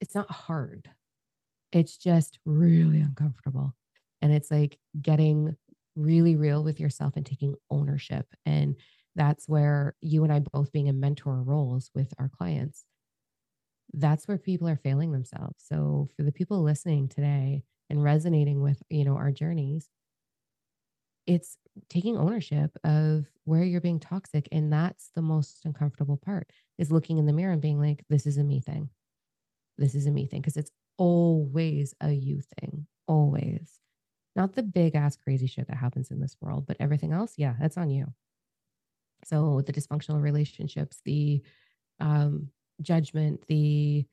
it's 0.00 0.14
not 0.14 0.30
hard. 0.30 0.90
It's 1.72 1.96
just 1.96 2.38
really 2.44 3.00
uncomfortable. 3.00 3.74
And 4.22 4.32
it's 4.32 4.50
like 4.50 4.78
getting 5.00 5.56
really 5.96 6.36
real 6.36 6.62
with 6.62 6.78
yourself 6.78 7.14
and 7.16 7.26
taking 7.26 7.54
ownership. 7.70 8.26
And 8.46 8.76
that's 9.16 9.48
where 9.48 9.96
you 10.00 10.22
and 10.22 10.32
I 10.32 10.38
both 10.38 10.72
being 10.72 10.86
in 10.86 11.00
mentor 11.00 11.42
roles 11.42 11.90
with 11.94 12.14
our 12.18 12.28
clients, 12.28 12.84
that's 13.92 14.28
where 14.28 14.38
people 14.38 14.68
are 14.68 14.76
failing 14.76 15.12
themselves. 15.12 15.64
So 15.66 16.08
for 16.16 16.22
the 16.22 16.32
people 16.32 16.62
listening 16.62 17.08
today 17.08 17.62
and 17.90 18.02
resonating 18.02 18.60
with, 18.60 18.82
you 18.90 19.04
know, 19.04 19.16
our 19.16 19.32
journeys, 19.32 19.88
it's 21.26 21.56
taking 21.88 22.16
ownership 22.16 22.70
of 22.84 23.26
where 23.48 23.64
you're 23.64 23.80
being 23.80 24.00
toxic. 24.00 24.48
And 24.52 24.72
that's 24.72 25.10
the 25.14 25.22
most 25.22 25.64
uncomfortable 25.64 26.16
part 26.16 26.50
is 26.78 26.92
looking 26.92 27.18
in 27.18 27.26
the 27.26 27.32
mirror 27.32 27.52
and 27.52 27.62
being 27.62 27.80
like, 27.80 28.04
this 28.08 28.26
is 28.26 28.38
a 28.38 28.44
me 28.44 28.60
thing. 28.60 28.90
This 29.78 29.94
is 29.94 30.06
a 30.06 30.10
me 30.10 30.26
thing. 30.26 30.42
Cause 30.42 30.56
it's 30.56 30.70
always 30.98 31.94
a 32.00 32.10
you 32.12 32.40
thing. 32.60 32.86
Always. 33.06 33.80
Not 34.36 34.54
the 34.54 34.62
big 34.62 34.94
ass 34.94 35.16
crazy 35.16 35.46
shit 35.46 35.66
that 35.68 35.76
happens 35.76 36.10
in 36.10 36.20
this 36.20 36.36
world, 36.40 36.66
but 36.66 36.76
everything 36.78 37.12
else, 37.12 37.34
yeah, 37.36 37.54
that's 37.58 37.76
on 37.76 37.90
you. 37.90 38.12
So 39.24 39.62
the 39.66 39.72
dysfunctional 39.72 40.22
relationships, 40.22 41.00
the 41.04 41.42
um, 42.00 42.48
judgment, 42.82 43.46
the 43.48 44.06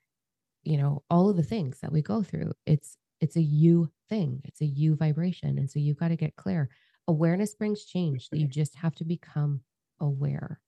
you 0.63 0.78
know, 0.78 1.04
all 1.12 1.30
of 1.30 1.38
the 1.38 1.43
things 1.43 1.80
that 1.82 1.91
we 1.91 2.02
go 2.02 2.24
through, 2.24 2.52
it's 2.65 2.98
it's 3.21 3.36
a 3.36 3.41
you 3.41 3.89
thing. 4.10 4.41
It's 4.43 4.62
a 4.62 4.65
you 4.65 4.95
vibration. 4.95 5.58
And 5.58 5.69
so 5.69 5.80
you've 5.80 6.00
got 6.00 6.10
to 6.10 6.15
get 6.15 6.36
clear. 6.36 6.69
Awareness 7.07 7.53
brings 7.53 7.85
change. 7.85 8.29
You 8.31 8.45
mm-hmm. 8.45 8.51
just 8.51 8.75
have 8.75 8.95
to 8.95 9.05
become 9.05 9.61
aware. 9.99 10.59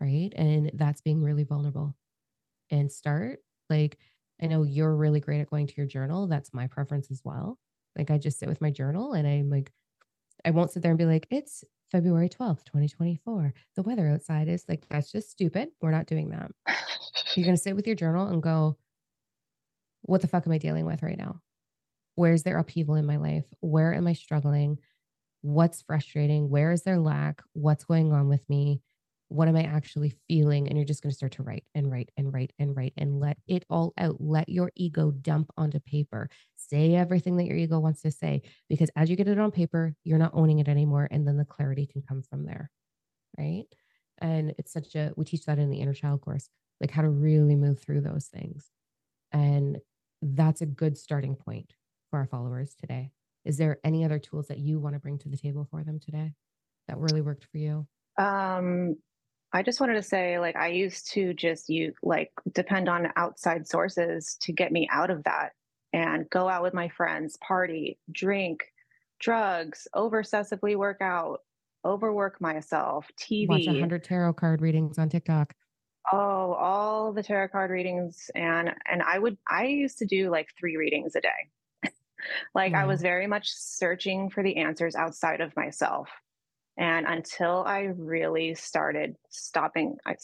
Right. 0.00 0.32
And 0.34 0.72
that's 0.74 1.00
being 1.00 1.22
really 1.22 1.44
vulnerable. 1.44 1.96
And 2.70 2.90
start 2.90 3.38
like 3.70 3.98
I 4.42 4.46
know 4.46 4.64
you're 4.64 4.94
really 4.94 5.20
great 5.20 5.40
at 5.40 5.50
going 5.50 5.66
to 5.66 5.74
your 5.76 5.86
journal. 5.86 6.26
That's 6.26 6.52
my 6.52 6.66
preference 6.66 7.10
as 7.10 7.20
well. 7.24 7.58
Like 7.96 8.10
I 8.10 8.18
just 8.18 8.38
sit 8.38 8.48
with 8.48 8.60
my 8.60 8.70
journal 8.70 9.12
and 9.12 9.26
I'm 9.26 9.48
like, 9.48 9.70
I 10.44 10.50
won't 10.50 10.72
sit 10.72 10.82
there 10.82 10.90
and 10.90 10.98
be 10.98 11.06
like, 11.06 11.26
it's 11.30 11.64
February 11.90 12.28
12th, 12.28 12.64
2024. 12.64 13.54
The 13.76 13.82
weather 13.82 14.08
outside 14.08 14.48
is 14.48 14.64
like, 14.68 14.84
that's 14.90 15.12
just 15.12 15.30
stupid. 15.30 15.68
We're 15.80 15.92
not 15.92 16.06
doing 16.06 16.30
that. 16.30 16.50
You're 17.36 17.44
going 17.44 17.56
to 17.56 17.62
sit 17.62 17.76
with 17.76 17.86
your 17.86 17.96
journal 17.96 18.26
and 18.26 18.42
go, 18.42 18.76
what 20.02 20.20
the 20.20 20.28
fuck 20.28 20.46
am 20.46 20.52
I 20.52 20.58
dealing 20.58 20.84
with 20.84 21.02
right 21.02 21.16
now? 21.16 21.40
Where's 22.16 22.42
there 22.42 22.58
upheaval 22.58 22.96
in 22.96 23.06
my 23.06 23.16
life? 23.16 23.46
Where 23.60 23.94
am 23.94 24.06
I 24.06 24.12
struggling? 24.12 24.78
What's 25.44 25.82
frustrating? 25.82 26.48
Where 26.48 26.72
is 26.72 26.84
their 26.84 26.98
lack? 26.98 27.42
What's 27.52 27.84
going 27.84 28.12
on 28.12 28.28
with 28.28 28.48
me? 28.48 28.80
what 29.28 29.48
am 29.48 29.56
I 29.56 29.64
actually 29.64 30.14
feeling? 30.28 30.68
And 30.68 30.76
you're 30.76 30.86
just 30.86 31.02
going 31.02 31.10
to 31.10 31.16
start 31.16 31.32
to 31.32 31.42
write 31.42 31.64
and 31.74 31.90
write 31.90 32.10
and 32.16 32.32
write 32.32 32.52
and 32.58 32.76
write 32.76 32.92
and 32.96 33.18
let 33.18 33.38
it 33.48 33.64
all 33.68 33.92
out. 33.98 34.16
Let 34.20 34.48
your 34.48 34.70
ego 34.76 35.10
dump 35.10 35.50
onto 35.56 35.80
paper. 35.80 36.28
Say 36.56 36.94
everything 36.94 37.36
that 37.36 37.46
your 37.46 37.56
ego 37.56 37.80
wants 37.80 38.02
to 38.02 38.10
say, 38.10 38.42
because 38.68 38.90
as 38.96 39.10
you 39.10 39.16
get 39.16 39.28
it 39.28 39.38
on 39.38 39.50
paper, 39.50 39.94
you're 40.04 40.18
not 40.18 40.32
owning 40.34 40.58
it 40.58 40.68
anymore. 40.68 41.08
And 41.10 41.26
then 41.26 41.36
the 41.36 41.44
clarity 41.44 41.86
can 41.86 42.02
come 42.02 42.22
from 42.22 42.44
there. 42.44 42.70
Right. 43.38 43.64
And 44.18 44.54
it's 44.58 44.72
such 44.72 44.94
a, 44.94 45.12
we 45.16 45.24
teach 45.24 45.46
that 45.46 45.58
in 45.58 45.70
the 45.70 45.80
inner 45.80 45.94
child 45.94 46.20
course, 46.20 46.48
like 46.80 46.90
how 46.90 47.02
to 47.02 47.08
really 47.08 47.56
move 47.56 47.80
through 47.80 48.02
those 48.02 48.26
things. 48.26 48.70
And 49.32 49.78
that's 50.22 50.60
a 50.60 50.66
good 50.66 50.96
starting 50.96 51.34
point 51.34 51.72
for 52.10 52.20
our 52.20 52.26
followers 52.26 52.76
today. 52.78 53.10
Is 53.44 53.58
there 53.58 53.78
any 53.84 54.04
other 54.04 54.18
tools 54.18 54.48
that 54.48 54.58
you 54.58 54.78
want 54.78 54.94
to 54.94 55.00
bring 55.00 55.18
to 55.18 55.28
the 55.28 55.36
table 55.36 55.66
for 55.70 55.84
them 55.84 56.00
today 56.00 56.32
that 56.88 56.98
really 56.98 57.20
worked 57.20 57.46
for 57.50 57.58
you? 57.58 57.86
Um, 58.18 58.96
I 59.52 59.62
just 59.62 59.80
wanted 59.80 59.94
to 59.94 60.02
say, 60.02 60.38
like, 60.38 60.56
I 60.56 60.68
used 60.68 61.12
to 61.12 61.34
just 61.34 61.68
you 61.68 61.92
like 62.02 62.30
depend 62.52 62.88
on 62.88 63.12
outside 63.16 63.68
sources 63.68 64.36
to 64.42 64.52
get 64.52 64.72
me 64.72 64.88
out 64.90 65.10
of 65.10 65.24
that 65.24 65.52
and 65.92 66.28
go 66.30 66.48
out 66.48 66.62
with 66.62 66.74
my 66.74 66.88
friends, 66.88 67.36
party, 67.36 67.98
drink, 68.10 68.64
drugs, 69.20 69.86
over 69.94 70.22
obsessively 70.22 70.76
work 70.76 71.00
out, 71.00 71.40
overwork 71.84 72.40
myself, 72.40 73.06
TV. 73.20 73.48
Watch 73.48 73.66
100 73.66 74.02
tarot 74.02 74.32
card 74.32 74.60
readings 74.60 74.98
on 74.98 75.08
TikTok. 75.08 75.54
Oh, 76.12 76.52
all 76.52 77.12
the 77.12 77.22
tarot 77.22 77.48
card 77.48 77.70
readings. 77.70 78.30
And, 78.34 78.74
and 78.90 79.02
I 79.02 79.18
would, 79.18 79.38
I 79.48 79.66
used 79.66 79.98
to 79.98 80.04
do 80.04 80.30
like 80.30 80.48
three 80.58 80.76
readings 80.76 81.14
a 81.14 81.20
day. 81.20 81.28
Like 82.54 82.72
yeah. 82.72 82.82
I 82.82 82.86
was 82.86 83.00
very 83.02 83.26
much 83.26 83.48
searching 83.50 84.30
for 84.30 84.42
the 84.42 84.56
answers 84.56 84.94
outside 84.94 85.40
of 85.40 85.54
myself. 85.56 86.08
And 86.76 87.06
until 87.06 87.62
I 87.64 87.92
really 87.96 88.54
started 88.54 89.16
stopping, 89.30 89.96
I, 90.04 90.16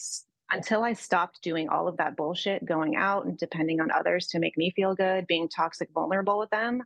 until 0.51 0.83
I 0.83 0.93
stopped 0.93 1.41
doing 1.41 1.69
all 1.69 1.87
of 1.87 1.97
that 1.97 2.17
bullshit, 2.17 2.65
going 2.65 2.95
out 2.95 3.25
and 3.25 3.37
depending 3.37 3.79
on 3.79 3.89
others 3.91 4.27
to 4.27 4.39
make 4.39 4.57
me 4.57 4.71
feel 4.71 4.95
good, 4.95 5.27
being 5.27 5.47
toxic, 5.47 5.89
vulnerable 5.93 6.37
with 6.39 6.49
them, 6.49 6.83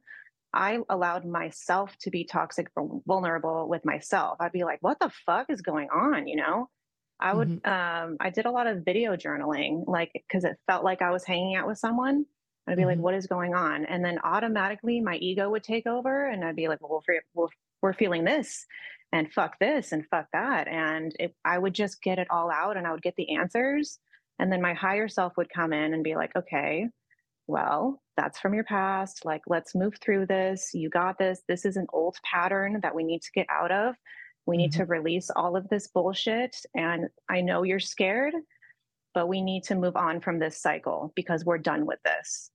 I 0.54 0.80
allowed 0.88 1.26
myself 1.26 1.96
to 2.02 2.12
be 2.12 2.24
toxic, 2.26 2.68
vulnerable 3.08 3.68
with 3.68 3.84
myself. 3.84 4.38
I'd 4.40 4.52
be 4.52 4.64
like, 4.64 4.80
what 4.82 5.00
the 5.00 5.12
fuck 5.26 5.48
is 5.50 5.62
going 5.62 5.90
on? 5.90 6.28
You 6.28 6.38
know? 6.38 6.70
I 7.20 7.34
would, 7.34 7.62
mm-hmm. 7.64 8.10
um, 8.12 8.18
I 8.20 8.30
did 8.30 8.46
a 8.46 8.52
lot 8.52 8.68
of 8.68 8.84
video 8.84 9.16
journaling, 9.16 9.88
like, 9.88 10.12
cause 10.30 10.44
it 10.44 10.58
felt 10.68 10.84
like 10.84 11.02
I 11.02 11.12
was 11.12 11.24
hanging 11.24 11.56
out 11.56 11.66
with 11.66 11.78
someone. 11.78 12.26
I'd 12.68 12.76
be 12.76 12.82
mm-hmm. 12.82 12.90
like, 12.90 13.00
what 13.00 13.14
is 13.14 13.28
going 13.28 13.54
on? 13.54 13.86
And 13.86 14.04
then 14.04 14.20
automatically 14.24 15.00
my 15.00 15.18
ego 15.18 15.50
would 15.50 15.64
take 15.64 15.88
over 15.88 16.28
and 16.28 16.44
I'd 16.44 16.56
be 16.56 16.68
like, 16.68 16.82
well, 16.82 17.04
we're, 17.08 17.22
we're, 17.34 17.48
we're 17.82 17.94
feeling 17.94 18.24
this 18.24 18.66
and 19.12 19.32
fuck 19.32 19.60
this 19.60 19.92
and 19.92 20.06
fuck 20.10 20.28
that. 20.34 20.68
And 20.68 21.16
it, 21.20 21.36
I 21.46 21.58
would 21.58 21.74
just 21.74 22.02
get 22.02 22.20
it 22.20 22.28
all 22.30 22.52
out 22.52 22.78
and 22.78 22.88
I 22.88 22.92
would 22.92 23.04
get 23.04 23.16
the 23.16 23.36
answers. 23.36 24.00
And 24.40 24.52
then 24.52 24.62
my 24.62 24.74
higher 24.74 25.08
self 25.08 25.34
would 25.38 25.50
come 25.54 25.74
in 25.74 25.94
and 25.94 26.04
be 26.04 26.16
like, 26.16 26.36
okay, 26.36 26.90
well, 27.48 28.02
that's 28.18 28.40
from 28.40 28.54
your 28.54 28.64
past. 28.64 29.24
Like, 29.26 29.42
let's 29.48 29.76
move 29.76 29.96
through 30.02 30.26
this. 30.26 30.72
You 30.74 30.90
got 30.90 31.18
this. 31.18 31.42
This 31.48 31.66
is 31.66 31.78
an 31.78 31.88
old 31.94 32.18
pattern 32.24 32.80
that 32.82 32.96
we 32.96 33.04
need 33.04 33.22
to 33.22 33.32
get 33.34 33.48
out 33.50 33.72
of. 33.72 33.96
We 34.46 34.58
need 34.58 34.72
mm-hmm. 34.72 34.82
to 34.82 34.88
release 34.88 35.30
all 35.30 35.56
of 35.56 35.70
this 35.70 35.88
bullshit. 35.88 36.56
And 36.76 37.08
I 37.30 37.42
know 37.42 37.64
you're 37.64 37.80
scared, 37.80 38.34
but 39.14 39.28
we 39.28 39.42
need 39.42 39.64
to 39.66 39.76
move 39.76 39.96
on 39.96 40.22
from 40.22 40.40
this 40.40 40.62
cycle 40.62 41.14
because 41.16 41.46
we're 41.46 41.58
done 41.58 41.86
with 41.86 42.00
this. 42.04 42.52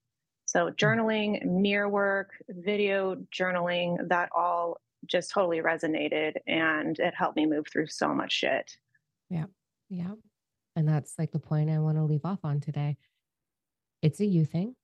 So, 0.51 0.67
mm. 0.67 0.75
journaling, 0.75 1.45
mirror 1.45 1.89
work, 1.89 2.31
video 2.49 3.15
journaling, 3.33 4.09
that 4.09 4.31
all 4.35 4.79
just 5.07 5.31
totally 5.31 5.61
resonated 5.61 6.35
and 6.49 6.99
it 6.99 7.15
helped 7.17 7.37
me 7.37 7.47
move 7.47 7.69
through 7.69 7.87
so 7.87 8.13
much 8.13 8.33
shit. 8.33 8.77
Yeah. 9.31 9.45
Yeah. 9.89 10.15
And 10.75 10.89
that's 10.89 11.15
like 11.19 11.31
the 11.31 11.39
point 11.39 11.71
I 11.71 11.79
want 11.79 11.99
to 11.99 12.05
leave 12.05 12.25
off 12.25 12.41
on 12.43 12.61
today. 12.61 12.97
It's 14.03 14.19
a 14.19 14.27
you 14.27 14.45
thing. 14.45 14.75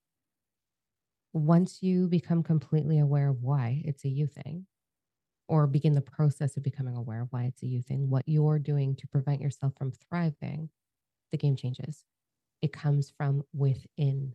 Once 1.32 1.82
you 1.82 2.06
become 2.06 2.44
completely 2.44 3.00
aware 3.00 3.30
of 3.30 3.42
why 3.42 3.82
it's 3.84 4.04
a 4.04 4.08
you 4.08 4.28
thing, 4.28 4.66
or 5.48 5.66
begin 5.66 5.94
the 5.94 6.00
process 6.00 6.56
of 6.56 6.62
becoming 6.62 6.96
aware 6.96 7.22
of 7.22 7.28
why 7.30 7.44
it's 7.44 7.62
a 7.64 7.66
you 7.66 7.82
thing, 7.82 8.08
what 8.08 8.22
you're 8.26 8.60
doing 8.60 8.94
to 8.94 9.08
prevent 9.08 9.40
yourself 9.40 9.72
from 9.76 9.92
thriving, 10.08 10.70
the 11.32 11.38
game 11.38 11.56
changes. 11.56 12.04
It 12.62 12.72
comes 12.72 13.12
from 13.16 13.42
within. 13.52 14.34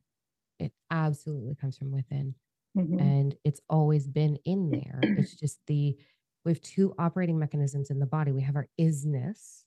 It 0.61 0.73
absolutely 0.89 1.55
comes 1.55 1.77
from 1.77 1.91
within. 1.91 2.35
Mm-hmm. 2.77 2.99
And 2.99 3.35
it's 3.43 3.61
always 3.69 4.07
been 4.07 4.37
in 4.45 4.69
there. 4.69 4.99
It's 5.03 5.35
just 5.35 5.59
the, 5.67 5.97
we 6.45 6.51
have 6.51 6.61
two 6.61 6.93
operating 6.97 7.37
mechanisms 7.37 7.89
in 7.89 7.99
the 7.99 8.05
body. 8.05 8.31
We 8.31 8.41
have 8.43 8.55
our 8.55 8.67
isness, 8.79 9.63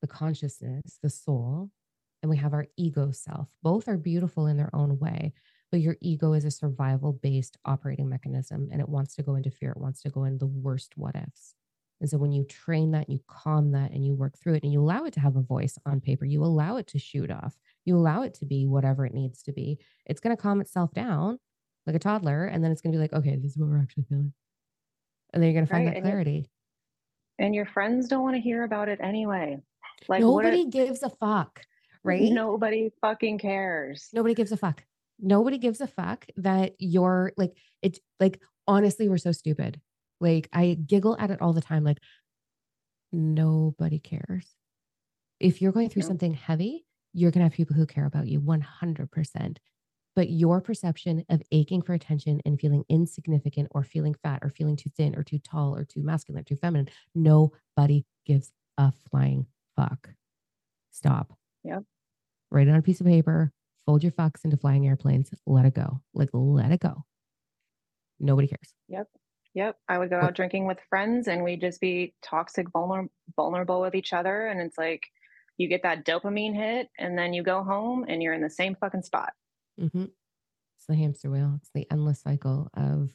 the 0.00 0.06
consciousness, 0.06 0.98
the 1.02 1.10
soul, 1.10 1.70
and 2.22 2.30
we 2.30 2.36
have 2.36 2.52
our 2.52 2.66
ego 2.76 3.10
self. 3.10 3.48
Both 3.62 3.88
are 3.88 3.96
beautiful 3.96 4.46
in 4.46 4.56
their 4.56 4.74
own 4.74 4.98
way, 4.98 5.32
but 5.70 5.80
your 5.80 5.96
ego 6.00 6.34
is 6.34 6.44
a 6.44 6.50
survival 6.50 7.12
based 7.12 7.56
operating 7.64 8.08
mechanism 8.08 8.68
and 8.70 8.80
it 8.80 8.88
wants 8.88 9.14
to 9.16 9.22
go 9.22 9.34
into 9.34 9.50
fear. 9.50 9.70
It 9.70 9.80
wants 9.80 10.02
to 10.02 10.10
go 10.10 10.24
in 10.24 10.38
the 10.38 10.46
worst 10.46 10.92
what 10.96 11.16
ifs. 11.16 11.54
And 12.02 12.10
so 12.10 12.18
when 12.18 12.32
you 12.32 12.44
train 12.44 12.90
that, 12.90 13.08
you 13.08 13.20
calm 13.28 13.70
that 13.72 13.92
and 13.92 14.04
you 14.04 14.12
work 14.12 14.36
through 14.36 14.54
it 14.54 14.64
and 14.64 14.72
you 14.72 14.80
allow 14.80 15.04
it 15.04 15.14
to 15.14 15.20
have 15.20 15.36
a 15.36 15.40
voice 15.40 15.78
on 15.86 16.00
paper, 16.00 16.24
you 16.24 16.42
allow 16.42 16.76
it 16.76 16.88
to 16.88 16.98
shoot 16.98 17.30
off, 17.30 17.56
you 17.84 17.96
allow 17.96 18.22
it 18.22 18.34
to 18.34 18.44
be 18.44 18.66
whatever 18.66 19.06
it 19.06 19.14
needs 19.14 19.40
to 19.44 19.52
be, 19.52 19.78
it's 20.04 20.18
going 20.18 20.36
to 20.36 20.42
calm 20.42 20.60
itself 20.60 20.92
down 20.92 21.38
like 21.86 21.94
a 21.94 22.00
toddler. 22.00 22.46
And 22.46 22.62
then 22.62 22.72
it's 22.72 22.80
going 22.80 22.92
to 22.92 22.96
be 22.96 23.00
like, 23.00 23.12
okay, 23.12 23.36
this 23.36 23.52
is 23.52 23.56
what 23.56 23.68
we're 23.68 23.80
actually 23.80 24.02
feeling. 24.08 24.32
And 25.32 25.40
then 25.40 25.48
you're 25.48 25.54
going 25.54 25.66
to 25.66 25.72
find 25.72 25.86
right. 25.86 25.94
that 25.94 26.02
clarity. 26.02 26.50
And 27.38 27.54
your 27.54 27.66
friends 27.66 28.08
don't 28.08 28.24
want 28.24 28.34
to 28.34 28.42
hear 28.42 28.64
about 28.64 28.88
it 28.88 28.98
anyway. 29.00 29.58
Like 30.08 30.22
nobody 30.22 30.66
gives 30.66 31.04
a 31.04 31.08
fuck, 31.08 31.60
right? 32.02 32.32
Nobody 32.32 32.90
fucking 33.00 33.38
cares. 33.38 34.08
Nobody 34.12 34.34
gives 34.34 34.50
a 34.50 34.56
fuck. 34.56 34.82
Nobody 35.20 35.56
gives 35.56 35.80
a 35.80 35.86
fuck 35.86 36.26
that 36.36 36.72
you're 36.80 37.32
like, 37.36 37.56
it's 37.80 38.00
like, 38.18 38.40
honestly, 38.66 39.08
we're 39.08 39.18
so 39.18 39.30
stupid. 39.30 39.80
Like, 40.22 40.48
I 40.52 40.74
giggle 40.86 41.16
at 41.18 41.30
it 41.30 41.42
all 41.42 41.52
the 41.52 41.60
time. 41.60 41.84
Like, 41.84 41.98
nobody 43.12 43.98
cares. 43.98 44.54
If 45.40 45.60
you're 45.60 45.72
going 45.72 45.90
through 45.90 46.02
something 46.02 46.32
heavy, 46.32 46.86
you're 47.12 47.32
going 47.32 47.40
to 47.40 47.46
have 47.50 47.56
people 47.56 47.74
who 47.74 47.84
care 47.84 48.06
about 48.06 48.28
you 48.28 48.40
100%. 48.40 49.56
But 50.14 50.30
your 50.30 50.60
perception 50.60 51.24
of 51.28 51.42
aching 51.50 51.82
for 51.82 51.94
attention 51.94 52.40
and 52.44 52.60
feeling 52.60 52.84
insignificant 52.88 53.68
or 53.72 53.82
feeling 53.82 54.14
fat 54.22 54.40
or 54.42 54.50
feeling 54.50 54.76
too 54.76 54.90
thin 54.96 55.16
or 55.16 55.24
too 55.24 55.38
tall 55.38 55.74
or 55.74 55.84
too 55.84 56.02
masculine 56.02 56.40
or 56.40 56.44
too 56.44 56.56
feminine, 56.56 56.88
nobody 57.14 58.04
gives 58.24 58.52
a 58.78 58.92
flying 59.10 59.46
fuck. 59.74 60.10
Stop. 60.92 61.36
Yep. 61.64 61.82
Write 62.50 62.68
it 62.68 62.70
on 62.70 62.76
a 62.76 62.82
piece 62.82 63.00
of 63.00 63.06
paper, 63.06 63.50
fold 63.86 64.02
your 64.02 64.12
fucks 64.12 64.44
into 64.44 64.56
flying 64.56 64.86
airplanes, 64.86 65.30
let 65.46 65.64
it 65.64 65.74
go. 65.74 66.02
Like, 66.14 66.28
let 66.32 66.70
it 66.70 66.80
go. 66.80 67.04
Nobody 68.20 68.46
cares. 68.46 68.74
Yep. 68.88 69.08
Yep. 69.54 69.76
I 69.88 69.98
would 69.98 70.10
go 70.10 70.18
out 70.18 70.34
drinking 70.34 70.66
with 70.66 70.78
friends 70.88 71.28
and 71.28 71.44
we'd 71.44 71.60
just 71.60 71.80
be 71.80 72.14
toxic, 72.22 72.68
vulner- 72.72 73.10
vulnerable 73.36 73.80
with 73.80 73.94
each 73.94 74.12
other. 74.12 74.46
And 74.46 74.60
it's 74.60 74.78
like 74.78 75.04
you 75.58 75.68
get 75.68 75.82
that 75.82 76.06
dopamine 76.06 76.54
hit 76.54 76.88
and 76.98 77.18
then 77.18 77.34
you 77.34 77.42
go 77.42 77.62
home 77.62 78.06
and 78.08 78.22
you're 78.22 78.32
in 78.32 78.40
the 78.40 78.50
same 78.50 78.74
fucking 78.74 79.02
spot. 79.02 79.32
Mm-hmm. 79.78 80.04
It's 80.04 80.86
the 80.88 80.96
hamster 80.96 81.30
wheel. 81.30 81.58
It's 81.60 81.70
the 81.74 81.86
endless 81.90 82.20
cycle 82.20 82.70
of, 82.74 83.10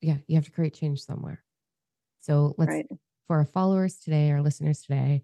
yeah, 0.00 0.18
you 0.26 0.36
have 0.36 0.44
to 0.44 0.50
create 0.50 0.74
change 0.74 1.00
somewhere. 1.00 1.42
So 2.20 2.54
let's, 2.58 2.70
right. 2.70 2.86
for 3.26 3.36
our 3.36 3.46
followers 3.46 3.96
today, 3.96 4.30
our 4.30 4.42
listeners 4.42 4.82
today, 4.82 5.22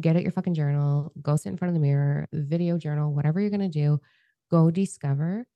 get 0.00 0.16
out 0.16 0.22
your 0.22 0.32
fucking 0.32 0.54
journal, 0.54 1.12
go 1.20 1.36
sit 1.36 1.50
in 1.50 1.58
front 1.58 1.70
of 1.70 1.74
the 1.74 1.86
mirror, 1.86 2.26
video 2.32 2.78
journal, 2.78 3.12
whatever 3.12 3.40
you're 3.40 3.50
going 3.50 3.60
to 3.60 3.68
do, 3.68 4.00
go 4.50 4.70
discover 4.70 5.46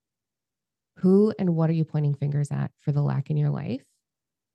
who 0.98 1.33
and 1.38 1.57
what 1.57 1.70
are 1.70 1.75
you 1.75 1.85
pointing 1.85 2.14
fingers 2.14 2.51
at 2.51 2.70
for 2.81 2.92
the 2.92 3.01
lack 3.01 3.31
in 3.31 3.38
your 3.38 3.48
life 3.48 3.83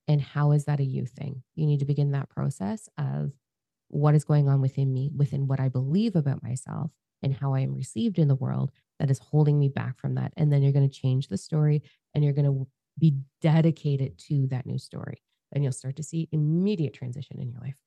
and 0.07 0.21
how 0.21 0.51
is 0.51 0.65
that 0.65 0.79
a 0.79 0.83
you 0.83 1.05
thing? 1.05 1.43
You 1.55 1.65
need 1.65 1.79
to 1.79 1.85
begin 1.85 2.11
that 2.11 2.29
process 2.29 2.89
of 2.97 3.31
what 3.89 4.15
is 4.15 4.23
going 4.23 4.47
on 4.47 4.61
within 4.61 4.93
me, 4.93 5.11
within 5.15 5.47
what 5.47 5.59
I 5.59 5.69
believe 5.69 6.15
about 6.15 6.43
myself 6.43 6.91
and 7.23 7.33
how 7.33 7.53
I 7.53 7.61
am 7.61 7.73
received 7.73 8.19
in 8.19 8.27
the 8.27 8.35
world 8.35 8.71
that 8.99 9.09
is 9.09 9.19
holding 9.19 9.59
me 9.59 9.69
back 9.69 9.99
from 9.99 10.15
that. 10.15 10.33
And 10.37 10.51
then 10.51 10.61
you're 10.61 10.73
going 10.73 10.89
to 10.89 11.01
change 11.01 11.27
the 11.27 11.37
story 11.37 11.83
and 12.13 12.23
you're 12.23 12.33
going 12.33 12.45
to 12.45 12.67
be 12.97 13.15
dedicated 13.41 14.17
to 14.27 14.47
that 14.47 14.65
new 14.65 14.77
story. 14.77 15.21
And 15.51 15.63
you'll 15.63 15.73
start 15.73 15.95
to 15.97 16.03
see 16.03 16.27
immediate 16.31 16.93
transition 16.93 17.39
in 17.39 17.49
your 17.49 17.61
life. 17.61 17.77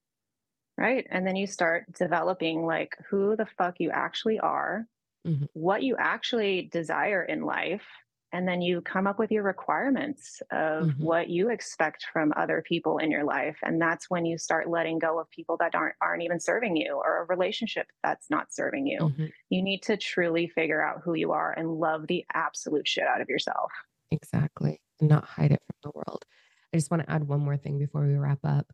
Right. 0.78 1.06
And 1.10 1.26
then 1.26 1.36
you 1.36 1.46
start 1.46 1.92
developing 1.92 2.64
like 2.64 2.96
who 3.10 3.36
the 3.36 3.46
fuck 3.58 3.74
you 3.78 3.90
actually 3.90 4.38
are, 4.38 4.86
mm-hmm. 5.26 5.44
what 5.52 5.82
you 5.82 5.96
actually 5.98 6.70
desire 6.72 7.22
in 7.22 7.42
life, 7.42 7.84
and 8.32 8.46
then 8.46 8.62
you 8.62 8.80
come 8.80 9.06
up 9.06 9.18
with 9.18 9.30
your 9.30 9.42
requirements 9.42 10.40
of 10.50 10.86
mm-hmm. 10.86 11.02
what 11.02 11.28
you 11.28 11.50
expect 11.50 12.06
from 12.12 12.32
other 12.36 12.62
people 12.66 12.98
in 12.98 13.10
your 13.10 13.24
life 13.24 13.58
and 13.62 13.80
that's 13.80 14.08
when 14.08 14.24
you 14.24 14.38
start 14.38 14.68
letting 14.68 14.98
go 14.98 15.18
of 15.18 15.30
people 15.30 15.56
that 15.58 15.74
aren't 15.74 15.94
aren't 16.00 16.22
even 16.22 16.40
serving 16.40 16.76
you 16.76 16.94
or 16.94 17.22
a 17.22 17.26
relationship 17.26 17.86
that's 18.02 18.30
not 18.30 18.52
serving 18.52 18.86
you. 18.86 18.98
Mm-hmm. 19.00 19.26
you 19.48 19.62
need 19.62 19.82
to 19.84 19.96
truly 19.96 20.48
figure 20.48 20.84
out 20.84 21.00
who 21.04 21.14
you 21.14 21.32
are 21.32 21.52
and 21.52 21.74
love 21.74 22.06
the 22.06 22.24
absolute 22.34 22.86
shit 22.86 23.04
out 23.04 23.20
of 23.20 23.28
yourself. 23.28 23.70
Exactly. 24.10 24.80
And 25.00 25.08
not 25.08 25.24
hide 25.24 25.52
it 25.52 25.62
from 25.66 25.90
the 25.90 25.92
world. 25.94 26.24
I 26.72 26.76
just 26.76 26.90
want 26.90 27.02
to 27.04 27.10
add 27.10 27.26
one 27.26 27.40
more 27.40 27.56
thing 27.56 27.78
before 27.78 28.06
we 28.06 28.14
wrap 28.14 28.40
up. 28.44 28.66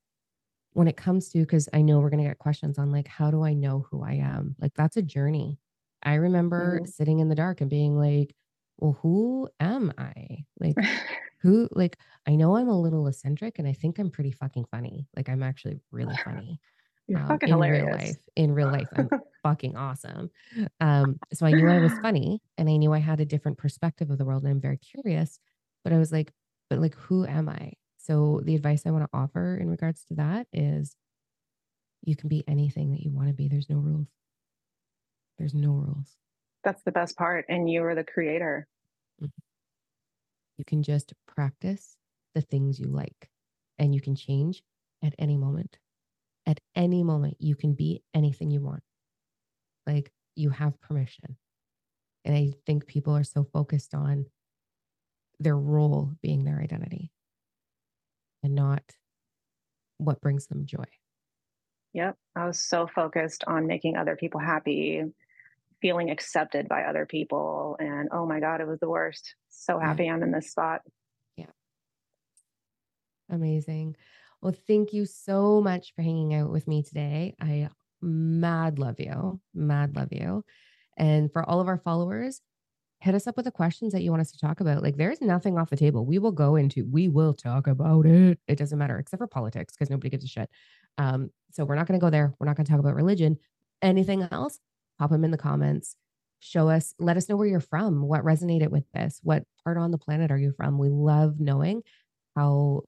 When 0.72 0.88
it 0.88 0.96
comes 0.96 1.30
to 1.30 1.38
because 1.38 1.68
i 1.72 1.80
know 1.80 2.00
we're 2.00 2.10
going 2.10 2.22
to 2.22 2.28
get 2.28 2.38
questions 2.38 2.78
on 2.78 2.92
like 2.92 3.08
how 3.08 3.30
do 3.30 3.42
i 3.42 3.54
know 3.54 3.86
who 3.90 4.02
i 4.02 4.12
am? 4.12 4.56
Like 4.60 4.74
that's 4.74 4.96
a 4.96 5.02
journey. 5.02 5.58
I 6.02 6.14
remember 6.14 6.76
mm-hmm. 6.76 6.86
sitting 6.86 7.20
in 7.20 7.28
the 7.28 7.34
dark 7.34 7.60
and 7.60 7.70
being 7.70 7.98
like 7.98 8.34
well, 8.78 8.98
who 9.02 9.48
am 9.60 9.92
I? 9.98 10.44
Like, 10.60 10.76
who, 11.42 11.68
like, 11.72 11.96
I 12.26 12.34
know 12.34 12.56
I'm 12.56 12.68
a 12.68 12.80
little 12.80 13.06
eccentric 13.06 13.58
and 13.58 13.66
I 13.66 13.72
think 13.72 13.98
I'm 13.98 14.10
pretty 14.10 14.32
fucking 14.32 14.66
funny. 14.70 15.06
Like, 15.16 15.28
I'm 15.28 15.42
actually 15.42 15.80
really 15.90 16.16
funny. 16.24 16.60
You're 17.06 17.20
um, 17.20 17.28
fucking 17.28 17.48
in 17.48 17.54
hilarious. 17.54 17.84
real 17.84 17.92
life. 17.94 18.16
In 18.36 18.52
real 18.52 18.70
life, 18.70 18.88
I'm 18.96 19.08
fucking 19.42 19.76
awesome. 19.76 20.30
Um, 20.80 21.18
so 21.32 21.46
I 21.46 21.52
knew 21.52 21.68
I 21.68 21.78
was 21.78 21.92
funny 22.00 22.42
and 22.58 22.68
I 22.68 22.76
knew 22.76 22.92
I 22.92 22.98
had 22.98 23.20
a 23.20 23.24
different 23.24 23.58
perspective 23.58 24.10
of 24.10 24.18
the 24.18 24.24
world 24.24 24.42
and 24.42 24.50
I'm 24.50 24.60
very 24.60 24.78
curious. 24.78 25.38
But 25.84 25.92
I 25.92 25.98
was 25.98 26.10
like, 26.10 26.32
but 26.68 26.80
like, 26.80 26.96
who 26.96 27.24
am 27.24 27.48
I? 27.48 27.72
So 27.98 28.40
the 28.44 28.54
advice 28.54 28.82
I 28.86 28.90
want 28.90 29.04
to 29.04 29.16
offer 29.16 29.56
in 29.56 29.68
regards 29.68 30.04
to 30.06 30.14
that 30.14 30.48
is 30.52 30.96
you 32.02 32.16
can 32.16 32.28
be 32.28 32.44
anything 32.48 32.92
that 32.92 33.00
you 33.00 33.10
want 33.10 33.28
to 33.28 33.34
be. 33.34 33.48
There's 33.48 33.70
no 33.70 33.78
rules. 33.78 34.08
There's 35.38 35.54
no 35.54 35.72
rules. 35.72 36.16
That's 36.64 36.82
the 36.82 36.92
best 36.92 37.16
part. 37.16 37.46
And 37.48 37.70
you 37.70 37.84
are 37.84 37.94
the 37.94 38.04
creator. 38.04 38.66
Mm-hmm. 39.22 39.30
You 40.58 40.64
can 40.64 40.82
just 40.82 41.12
practice 41.26 41.96
the 42.34 42.40
things 42.40 42.78
you 42.78 42.88
like 42.88 43.30
and 43.78 43.94
you 43.94 44.00
can 44.00 44.16
change 44.16 44.62
at 45.02 45.14
any 45.18 45.36
moment. 45.36 45.78
At 46.46 46.60
any 46.74 47.02
moment, 47.02 47.36
you 47.40 47.56
can 47.56 47.74
be 47.74 48.02
anything 48.14 48.50
you 48.50 48.60
want. 48.60 48.82
Like 49.86 50.12
you 50.34 50.50
have 50.50 50.80
permission. 50.80 51.36
And 52.24 52.34
I 52.34 52.52
think 52.66 52.86
people 52.86 53.16
are 53.16 53.24
so 53.24 53.44
focused 53.52 53.94
on 53.94 54.26
their 55.38 55.56
role 55.56 56.12
being 56.22 56.44
their 56.44 56.60
identity 56.60 57.10
and 58.42 58.54
not 58.54 58.82
what 59.98 60.20
brings 60.20 60.46
them 60.46 60.66
joy. 60.66 60.84
Yep. 61.92 62.16
I 62.34 62.46
was 62.46 62.60
so 62.60 62.86
focused 62.86 63.44
on 63.46 63.66
making 63.66 63.96
other 63.96 64.16
people 64.16 64.40
happy, 64.40 65.02
feeling 65.80 66.10
accepted 66.10 66.68
by 66.68 66.82
other 66.82 67.06
people. 67.06 67.76
And 67.78 68.08
oh 68.12 68.26
my 68.26 68.40
God, 68.40 68.60
it 68.60 68.66
was 68.66 68.80
the 68.80 68.88
worst. 68.88 69.34
So 69.48 69.78
happy 69.78 70.04
yeah. 70.04 70.14
I'm 70.14 70.22
in 70.22 70.32
this 70.32 70.50
spot. 70.50 70.80
Yeah. 71.36 71.46
Amazing. 73.30 73.96
Well, 74.42 74.54
thank 74.66 74.92
you 74.92 75.06
so 75.06 75.60
much 75.60 75.92
for 75.94 76.02
hanging 76.02 76.34
out 76.34 76.50
with 76.50 76.68
me 76.68 76.82
today. 76.82 77.34
I 77.40 77.68
mad 78.00 78.78
love 78.78 79.00
you, 79.00 79.40
mad 79.54 79.96
love 79.96 80.08
you. 80.12 80.44
And 80.96 81.32
for 81.32 81.42
all 81.42 81.60
of 81.60 81.68
our 81.68 81.78
followers, 81.78 82.40
hit 83.00 83.14
us 83.14 83.26
up 83.26 83.36
with 83.36 83.44
the 83.44 83.50
questions 83.50 83.92
that 83.92 84.02
you 84.02 84.10
want 84.10 84.20
us 84.20 84.32
to 84.32 84.38
talk 84.38 84.60
about. 84.60 84.82
Like 84.82 84.96
there's 84.96 85.20
nothing 85.20 85.58
off 85.58 85.70
the 85.70 85.76
table. 85.76 86.06
We 86.06 86.18
will 86.18 86.32
go 86.32 86.56
into, 86.56 86.86
we 86.90 87.08
will 87.08 87.34
talk 87.34 87.66
about 87.66 88.06
it. 88.06 88.38
It 88.48 88.56
doesn't 88.56 88.78
matter 88.78 88.98
except 88.98 89.20
for 89.20 89.26
politics 89.26 89.74
because 89.74 89.90
nobody 89.90 90.10
gives 90.10 90.24
a 90.24 90.28
shit. 90.28 90.50
Um, 90.98 91.30
so 91.52 91.64
we're 91.64 91.74
not 91.74 91.86
going 91.86 91.98
to 91.98 92.04
go 92.04 92.10
there. 92.10 92.34
We're 92.38 92.46
not 92.46 92.56
going 92.56 92.64
to 92.64 92.70
talk 92.70 92.80
about 92.80 92.94
religion. 92.94 93.38
Anything 93.82 94.26
else? 94.30 94.58
Pop 94.98 95.10
them 95.10 95.24
in 95.24 95.30
the 95.30 95.36
comments. 95.36 95.96
Show 96.40 96.68
us, 96.68 96.94
let 96.98 97.16
us 97.16 97.28
know 97.28 97.36
where 97.36 97.48
you're 97.48 97.60
from, 97.60 98.02
what 98.02 98.24
resonated 98.24 98.68
with 98.68 98.84
this, 98.92 99.20
what 99.22 99.44
part 99.64 99.78
on 99.78 99.90
the 99.90 99.98
planet 99.98 100.30
are 100.30 100.38
you 100.38 100.52
from? 100.52 100.78
We 100.78 100.88
love 100.88 101.40
knowing 101.40 101.82
how, 102.36 102.82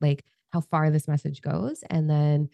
like, 0.00 0.24
how 0.50 0.62
far 0.62 0.90
this 0.90 1.06
message 1.06 1.42
goes. 1.42 1.84
And 1.90 2.08
then 2.08 2.48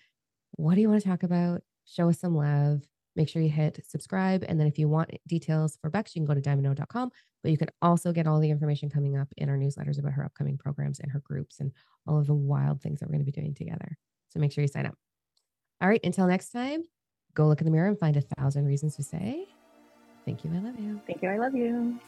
what 0.52 0.74
do 0.74 0.80
you 0.80 0.88
want 0.88 1.02
to 1.02 1.08
talk 1.08 1.22
about? 1.22 1.62
Show 1.86 2.08
us 2.08 2.18
some 2.18 2.34
love. 2.34 2.82
Make 3.14 3.28
sure 3.28 3.42
you 3.42 3.50
hit 3.50 3.84
subscribe. 3.86 4.44
And 4.48 4.58
then 4.58 4.66
if 4.66 4.78
you 4.78 4.88
want 4.88 5.10
details 5.28 5.78
for 5.80 5.90
Becks, 5.90 6.14
you 6.14 6.20
can 6.20 6.26
go 6.26 6.34
to 6.34 6.40
diamondno.com, 6.40 7.10
But 7.42 7.50
you 7.50 7.58
can 7.58 7.68
also 7.80 8.12
get 8.12 8.26
all 8.26 8.40
the 8.40 8.50
information 8.50 8.90
coming 8.90 9.16
up 9.16 9.28
in 9.36 9.48
our 9.48 9.56
newsletters 9.56 9.98
about 9.98 10.12
her 10.12 10.24
upcoming 10.24 10.58
programs 10.58 10.98
and 10.98 11.10
her 11.12 11.20
groups 11.20 11.60
and 11.60 11.72
all 12.06 12.18
of 12.18 12.26
the 12.26 12.34
wild 12.34 12.80
things 12.80 13.00
that 13.00 13.06
we're 13.06 13.14
going 13.14 13.26
to 13.26 13.32
be 13.32 13.40
doing 13.40 13.54
together. 13.54 13.96
So 14.30 14.40
make 14.40 14.52
sure 14.52 14.62
you 14.62 14.68
sign 14.68 14.86
up. 14.86 14.94
All 15.80 15.88
right. 15.88 16.00
Until 16.02 16.26
next 16.26 16.50
time, 16.50 16.82
go 17.35 17.47
look 17.47 17.61
in 17.61 17.64
the 17.64 17.71
mirror 17.71 17.88
and 17.88 17.99
find 17.99 18.16
a 18.16 18.21
thousand 18.21 18.66
reasons 18.66 18.97
to 18.97 19.03
say, 19.03 19.47
Thank 20.25 20.45
you. 20.45 20.51
I 20.55 20.59
love 20.59 20.79
you. 20.79 21.01
Thank 21.07 21.23
you. 21.23 21.29
I 21.31 21.38
love 21.38 21.55
you. 21.55 21.99